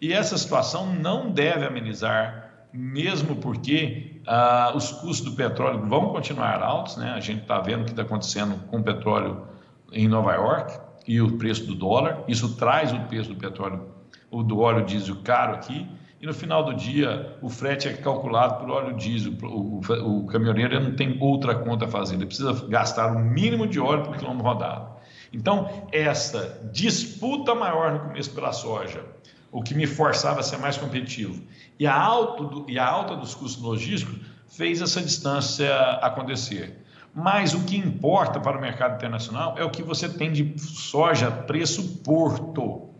E 0.00 0.12
essa 0.12 0.36
situação 0.36 0.92
não 0.92 1.30
deve 1.30 1.64
amenizar, 1.64 2.66
mesmo 2.72 3.36
porque 3.36 4.20
ah, 4.26 4.72
os 4.74 4.90
custos 4.90 5.20
do 5.20 5.32
petróleo 5.32 5.86
vão 5.86 6.08
continuar 6.08 6.62
altos, 6.62 6.96
né? 6.96 7.12
A 7.12 7.20
gente 7.20 7.42
está 7.42 7.60
vendo 7.60 7.82
o 7.82 7.84
que 7.84 7.90
está 7.90 8.02
acontecendo 8.02 8.58
com 8.66 8.78
o 8.78 8.82
petróleo 8.82 9.46
em 9.92 10.08
Nova 10.08 10.34
York 10.34 10.78
e 11.06 11.20
o 11.20 11.38
preço 11.38 11.66
do 11.66 11.74
dólar. 11.74 12.24
Isso 12.26 12.56
traz 12.56 12.92
o 12.92 13.00
preço 13.00 13.30
do 13.30 13.36
petróleo, 13.36 13.88
o 14.30 14.42
do 14.42 14.58
óleo 14.58 14.84
diesel 14.84 15.16
caro 15.22 15.54
aqui. 15.54 15.88
E 16.20 16.26
no 16.26 16.32
final 16.32 16.64
do 16.64 16.74
dia, 16.74 17.36
o 17.42 17.50
frete 17.50 17.86
é 17.86 17.92
calculado 17.92 18.56
por 18.56 18.70
óleo 18.70 18.96
diesel. 18.96 19.32
O, 19.42 19.80
o, 19.80 20.18
o 20.18 20.26
caminhoneiro 20.26 20.80
não 20.80 20.96
tem 20.96 21.18
outra 21.20 21.54
conta 21.54 21.84
a 21.84 21.88
fazer. 21.88 22.16
Ele 22.16 22.26
precisa 22.26 22.52
gastar 22.66 23.14
o 23.14 23.18
mínimo 23.18 23.66
de 23.66 23.78
óleo 23.78 24.02
por 24.02 24.16
quilômetro 24.16 24.46
rodado. 24.46 24.93
Então, 25.34 25.88
essa 25.90 26.60
disputa 26.72 27.54
maior 27.54 27.92
no 27.92 28.00
começo 28.00 28.30
pela 28.30 28.52
soja, 28.52 29.04
o 29.50 29.62
que 29.62 29.74
me 29.74 29.86
forçava 29.86 30.40
a 30.40 30.42
ser 30.42 30.58
mais 30.58 30.76
competitivo, 30.76 31.42
e 31.78 31.86
a, 31.86 31.94
alta, 31.94 32.44
do, 32.44 32.70
e 32.70 32.78
a 32.78 32.86
alta 32.86 33.16
dos 33.16 33.34
custos 33.34 33.62
logísticos 33.62 34.16
fez 34.48 34.80
essa 34.80 35.02
distância 35.02 35.68
acontecer. 36.00 36.84
Mas 37.12 37.52
o 37.52 37.64
que 37.64 37.76
importa 37.76 38.38
para 38.38 38.56
o 38.56 38.60
mercado 38.60 38.94
internacional 38.94 39.56
é 39.58 39.64
o 39.64 39.70
que 39.70 39.82
você 39.82 40.08
tem 40.08 40.32
de 40.32 40.54
soja 40.58 41.30
preço 41.30 41.98
porto. 41.98 42.90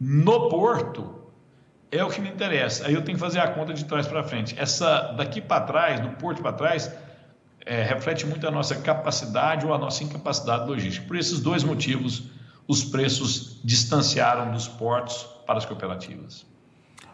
No 0.00 0.48
porto 0.48 1.18
é 1.90 2.04
o 2.04 2.10
que 2.10 2.20
me 2.20 2.28
interessa. 2.28 2.86
Aí 2.86 2.94
eu 2.94 3.02
tenho 3.02 3.16
que 3.16 3.24
fazer 3.24 3.40
a 3.40 3.48
conta 3.48 3.72
de 3.72 3.84
trás 3.84 4.06
para 4.06 4.22
frente. 4.22 4.54
Essa 4.58 5.12
daqui 5.16 5.40
para 5.40 5.64
trás, 5.64 6.00
do 6.00 6.10
porto 6.10 6.42
para 6.42 6.52
trás, 6.52 6.92
é, 7.68 7.82
reflete 7.82 8.26
muito 8.26 8.48
a 8.48 8.50
nossa 8.50 8.74
capacidade 8.76 9.66
ou 9.66 9.74
a 9.74 9.78
nossa 9.78 10.02
incapacidade 10.02 10.66
logística. 10.66 11.06
Por 11.06 11.16
esses 11.16 11.38
dois 11.38 11.62
motivos, 11.62 12.30
os 12.66 12.82
preços 12.82 13.60
distanciaram 13.62 14.50
dos 14.50 14.66
portos 14.66 15.26
para 15.46 15.58
as 15.58 15.66
cooperativas. 15.66 16.46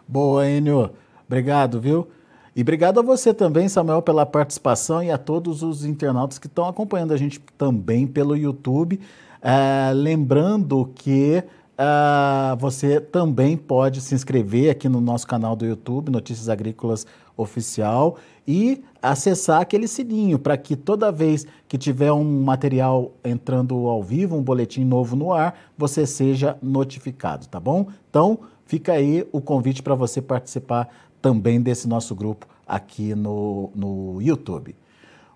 Boa, 0.07 0.47
Enio. 0.49 0.91
Obrigado, 1.27 1.81
viu? 1.81 2.07
E 2.55 2.61
obrigado 2.61 3.01
a 3.01 3.03
você 3.03 3.33
também, 3.33 3.67
Samuel, 3.67 4.01
pela 4.01 4.25
participação 4.25 5.03
e 5.03 5.11
a 5.11 5.17
todos 5.17 5.61
os 5.61 5.83
internautas 5.83 6.39
que 6.39 6.47
estão 6.47 6.65
acompanhando 6.69 7.13
a 7.13 7.17
gente 7.17 7.37
também 7.57 8.07
pelo 8.07 8.37
YouTube. 8.37 9.01
É, 9.41 9.91
lembrando 9.93 10.89
que 10.95 11.43
Uh, 11.75 12.55
você 12.55 13.01
também 13.01 13.57
pode 13.57 13.99
se 13.99 14.15
inscrever 14.15 14.71
aqui 14.71 14.87
no 14.87 15.01
nosso 15.01 15.27
canal 15.27 15.57
do 15.57 15.65
YouTube, 15.65 16.09
Notícias 16.09 16.47
Agrícolas 16.47 17.05
Oficial, 17.35 18.17
e 18.47 18.83
acessar 19.01 19.61
aquele 19.61 19.87
sininho 19.87 20.37
para 20.37 20.57
que 20.57 20.75
toda 20.75 21.11
vez 21.11 21.45
que 21.67 21.77
tiver 21.77 22.11
um 22.11 22.43
material 22.43 23.11
entrando 23.23 23.87
ao 23.87 24.03
vivo, 24.03 24.35
um 24.35 24.41
boletim 24.41 24.83
novo 24.83 25.15
no 25.15 25.33
ar, 25.33 25.57
você 25.77 26.05
seja 26.05 26.57
notificado, 26.61 27.47
tá 27.47 27.59
bom? 27.59 27.87
Então, 28.09 28.39
fica 28.65 28.93
aí 28.93 29.27
o 29.31 29.41
convite 29.41 29.81
para 29.81 29.95
você 29.95 30.21
participar 30.21 30.89
também 31.21 31.61
desse 31.61 31.87
nosso 31.87 32.13
grupo 32.15 32.47
aqui 32.67 33.15
no, 33.15 33.71
no 33.75 34.21
YouTube. 34.21 34.75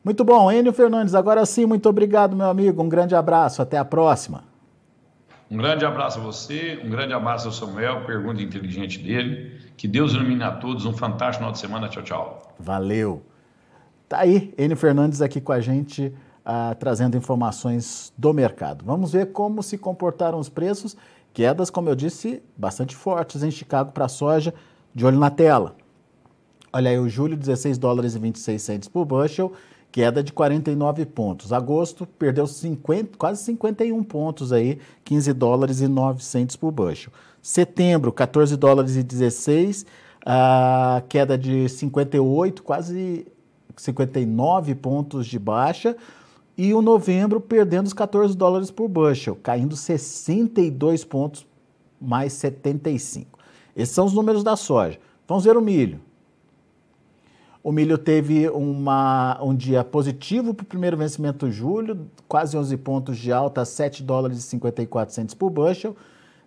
Muito 0.04 0.24
bom, 0.24 0.52
Enio 0.52 0.72
Fernandes, 0.72 1.14
agora 1.14 1.46
sim, 1.46 1.66
muito 1.66 1.90
obrigado, 1.90 2.36
meu 2.36 2.48
amigo. 2.48 2.82
Um 2.82 2.90
grande 2.90 3.16
abraço, 3.16 3.62
até 3.62 3.78
a 3.78 3.86
próxima. 3.86 4.44
Um 5.52 5.58
grande 5.58 5.84
abraço 5.84 6.20
a 6.20 6.22
você, 6.22 6.80
um 6.84 6.90
grande 6.90 7.12
abraço 7.12 7.48
ao 7.48 7.52
Samuel, 7.52 8.06
pergunta 8.06 8.42
inteligente 8.42 9.00
dele. 9.00 9.60
Que 9.76 9.88
Deus 9.88 10.14
ilumine 10.14 10.44
a 10.44 10.52
todos, 10.52 10.86
um 10.86 10.94
fantástico 10.94 11.40
final 11.40 11.52
de 11.52 11.60
semana. 11.60 11.90
Tchau, 11.90 12.04
tchau. 12.04 12.49
Valeu. 12.60 13.22
Tá 14.08 14.20
aí, 14.20 14.54
Enio 14.58 14.76
Fernandes 14.76 15.22
aqui 15.22 15.40
com 15.40 15.52
a 15.52 15.62
gente, 15.62 16.14
uh, 16.46 16.76
trazendo 16.80 17.16
informações 17.16 18.12
do 18.18 18.34
mercado. 18.34 18.84
Vamos 18.84 19.14
ver 19.14 19.32
como 19.32 19.64
se 19.64 19.78
comportaram 19.78 20.40
os 20.40 20.50
preços. 20.50 20.98
Quedas, 21.32 21.70
como 21.70 21.90
eu 21.90 21.96
disse, 21.96 22.44
bastante 22.58 22.96
fortes 22.96 23.44
em 23.44 23.52
Chicago 23.52 23.92
para 23.92 24.06
a 24.06 24.10
soja, 24.10 24.54
de 24.94 25.06
olho 25.06 25.20
na 25.20 25.30
tela. 25.30 25.76
Olha 26.74 26.92
aí, 26.92 27.00
o 27.00 27.08
julho, 27.08 27.38
16 27.38 27.78
dólares 27.78 28.16
e 28.16 28.20
26 28.20 28.62
centes 28.62 28.90
por 28.90 29.06
bushel 29.06 29.54
queda 29.92 30.24
de 30.24 30.32
49 30.32 31.06
pontos. 31.06 31.52
Agosto 31.52 32.06
perdeu 32.06 32.46
50, 32.46 33.18
quase 33.18 33.44
51 33.44 34.04
pontos 34.04 34.52
aí, 34.52 34.80
15 35.04 35.34
dólares 35.34 35.82
e 35.82 35.88
900 35.88 36.56
por 36.56 36.72
bushel. 36.72 37.12
Setembro, 37.42 38.12
14 38.12 38.56
dólares 38.56 38.96
e 38.96 39.04
16. 39.04 39.86
A 40.26 41.04
queda 41.08 41.38
de 41.38 41.68
58, 41.70 42.64
quase 42.64 43.28
59 43.76 44.76
pontos 44.76 45.28
de 45.28 45.40
baixa, 45.40 45.96
e 46.58 46.74
o 46.74 46.82
novembro 46.82 47.40
perdendo 47.40 47.88
os 47.88 47.94
14 47.94 48.36
dólares 48.36 48.70
por 48.70 48.90
bushel, 48.90 49.38
caindo 49.42 49.76
62 49.76 51.06
pontos 51.06 51.48
mais 52.02 52.34
75. 52.34 53.40
Esses 53.76 53.96
são 53.96 54.06
os 54.06 54.14
números 54.14 54.44
da 54.44 54.56
soja. 54.56 55.00
Vamos 55.28 55.46
ver 55.46 55.56
o 55.56 55.62
milho. 55.62 56.02
O 57.64 57.72
milho 57.72 57.98
teve 57.98 58.50
uma, 58.50 59.38
um 59.44 59.54
dia 59.54 59.84
positivo 59.84 60.54
para 60.54 60.64
o 60.64 60.68
primeiro 60.68 60.98
vencimento 60.98 61.48
de 61.48 61.52
julho, 61.52 62.10
quase 62.28 62.58
11 62.58 62.76
pontos 62.78 63.18
de 63.18 63.32
alta, 63.32 63.64
7 63.64 64.02
dólares 64.02 64.40
e 64.40 64.42
54 64.42 65.36
por 65.38 65.50
bushel. 65.50 65.96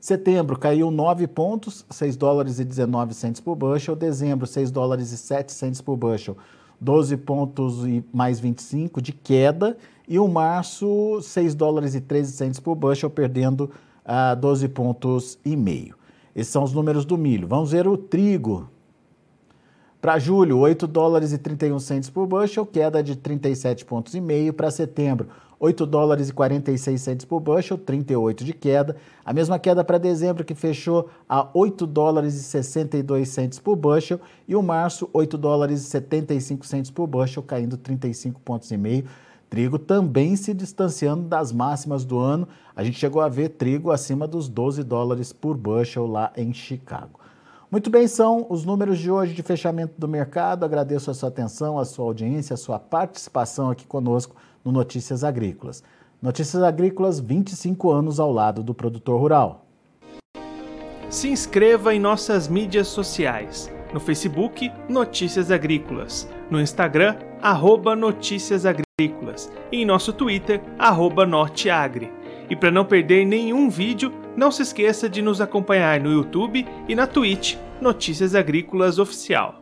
Setembro 0.03 0.59
caiu 0.59 0.91
9 0.91 1.29
pontos, 1.29 1.87
6 1.89 2.17
dólares 2.17 2.59
e 2.59 2.65
19 2.65 3.15
por 3.41 3.55
bushel. 3.55 3.95
Dezembro, 3.95 4.49
6 4.49 4.73
dólares 4.73 5.13
e 5.13 5.17
7 5.17 5.81
por 5.81 5.97
bushel, 5.97 6.37
12 6.81 7.17
pontos 7.19 7.87
e 7.87 8.05
mais 8.13 8.41
25 8.41 9.01
de 9.01 9.13
queda. 9.13 9.77
E 10.09 10.19
o 10.19 10.27
março, 10.27 11.21
6 11.23 11.55
dólares 11.55 11.95
e 11.95 12.01
13 12.01 12.61
por 12.61 12.75
bushel, 12.75 13.09
perdendo 13.11 13.71
uh, 14.05 14.35
12 14.35 14.69
pontos 14.71 15.39
e 15.45 15.55
meio. 15.55 15.95
Esses 16.35 16.53
são 16.53 16.65
os 16.65 16.73
números 16.73 17.05
do 17.05 17.17
milho. 17.17 17.47
Vamos 17.47 17.71
ver 17.71 17.87
o 17.87 17.97
trigo. 17.97 18.69
Para 20.01 20.19
julho, 20.19 20.59
8 20.59 20.85
dólares 20.89 21.33
e 21.33 21.39
31 21.39 21.79
centes 21.79 22.11
por 22.11 22.27
bushel, 22.27 22.67
queda 22.67 23.05
de 23.05 23.15
37 23.15 23.85
pontos 23.85 24.17
e 24.17 24.21
meio. 24.21 24.53
Para 24.53 24.69
setembro, 24.69 25.29
8 25.63 25.87
dólares 25.87 26.29
e 26.29 26.33
46 26.33 27.01
centes 27.01 27.25
por 27.25 27.39
bushel, 27.39 27.79
38 27.79 28.43
de 28.43 28.53
queda. 28.53 28.97
A 29.25 29.33
mesma 29.33 29.61
queda 29.61 29.85
para 29.85 29.97
dezembro, 29.97 30.45
que 30.45 30.57
fechou 30.57 31.09
a 31.29 31.49
8 31.55 31.87
dólares 31.87 32.35
e 32.35 32.43
62 32.43 33.29
centes 33.29 33.61
por 33.61 33.77
bushel. 33.77 34.21
E 34.49 34.57
o 34.57 34.63
março, 34.63 35.09
8 35.13 35.39
dólares 35.39 35.83
e 35.83 35.85
75 35.85 36.67
centes 36.67 36.91
por 36.91 37.07
bushel, 37.07 37.45
caindo 37.45 37.77
35 37.77 38.41
pontos 38.41 38.73
e 38.73 38.77
meio. 38.77 39.05
Trigo 39.49 39.79
também 39.79 40.35
se 40.35 40.53
distanciando 40.53 41.29
das 41.29 41.53
máximas 41.53 42.05
do 42.05 42.19
ano. 42.19 42.49
A 42.75 42.83
gente 42.83 42.99
chegou 42.99 43.23
a 43.23 43.29
ver 43.29 43.51
trigo 43.51 43.93
acima 43.93 44.27
dos 44.27 44.49
12 44.49 44.83
dólares 44.83 45.33
por 45.33 45.57
bushel 45.57 46.09
lá 46.09 46.33
em 46.37 46.53
Chicago. 46.53 47.21
Muito 47.71 47.89
bem, 47.89 48.09
são 48.09 48.47
os 48.51 48.65
números 48.65 48.99
de 48.99 49.13
hoje 49.13 49.33
de 49.33 49.43
fechamento 49.45 49.95
do 49.97 50.09
mercado. 50.09 50.65
Agradeço 50.65 51.09
a 51.09 51.15
sua 51.15 51.29
atenção, 51.29 51.79
a 51.79 51.85
sua 51.85 52.05
audiência, 52.07 52.55
a 52.55 52.57
sua 52.57 52.81
participação 52.81 53.71
aqui 53.71 53.87
conosco 53.87 54.35
no 54.65 54.73
Notícias 54.73 55.25
Agrícolas. 55.25 55.83
Notícias 56.21 56.63
Agrícolas, 56.63 57.19
25 57.19 57.91
anos 57.91 58.21
ao 58.21 58.33
lado 58.33 58.63
do 58.63 58.73
produtor 58.73 59.21
rural. 59.21 59.67
Se 61.11 61.29
inscreva 61.29 61.95
em 61.95 62.01
nossas 62.01 62.49
mídias 62.49 62.89
sociais. 62.89 63.71
No 63.93 64.01
Facebook, 64.01 64.73
Notícias 64.89 65.51
Agrícolas. 65.51 66.29
No 66.51 66.61
Instagram, 66.61 67.17
arroba 67.43 67.95
Notícias 67.95 68.65
Agrícolas 68.65 69.53
e 69.71 69.83
em 69.83 69.85
nosso 69.85 70.13
Twitter, 70.13 70.63
Norteagri. 71.29 72.11
E 72.49 72.57
para 72.57 72.71
não 72.71 72.85
perder 72.85 73.25
nenhum 73.25 73.69
vídeo, 73.69 74.13
não 74.37 74.51
se 74.51 74.63
esqueça 74.63 75.09
de 75.09 75.21
nos 75.21 75.41
acompanhar 75.41 76.01
no 76.01 76.13
YouTube 76.13 76.67
e 76.89 76.95
na 76.95 77.07
Twitch 77.07 77.57
Notícias 77.81 78.35
Agrícolas 78.35 78.99
Oficial. 78.99 79.62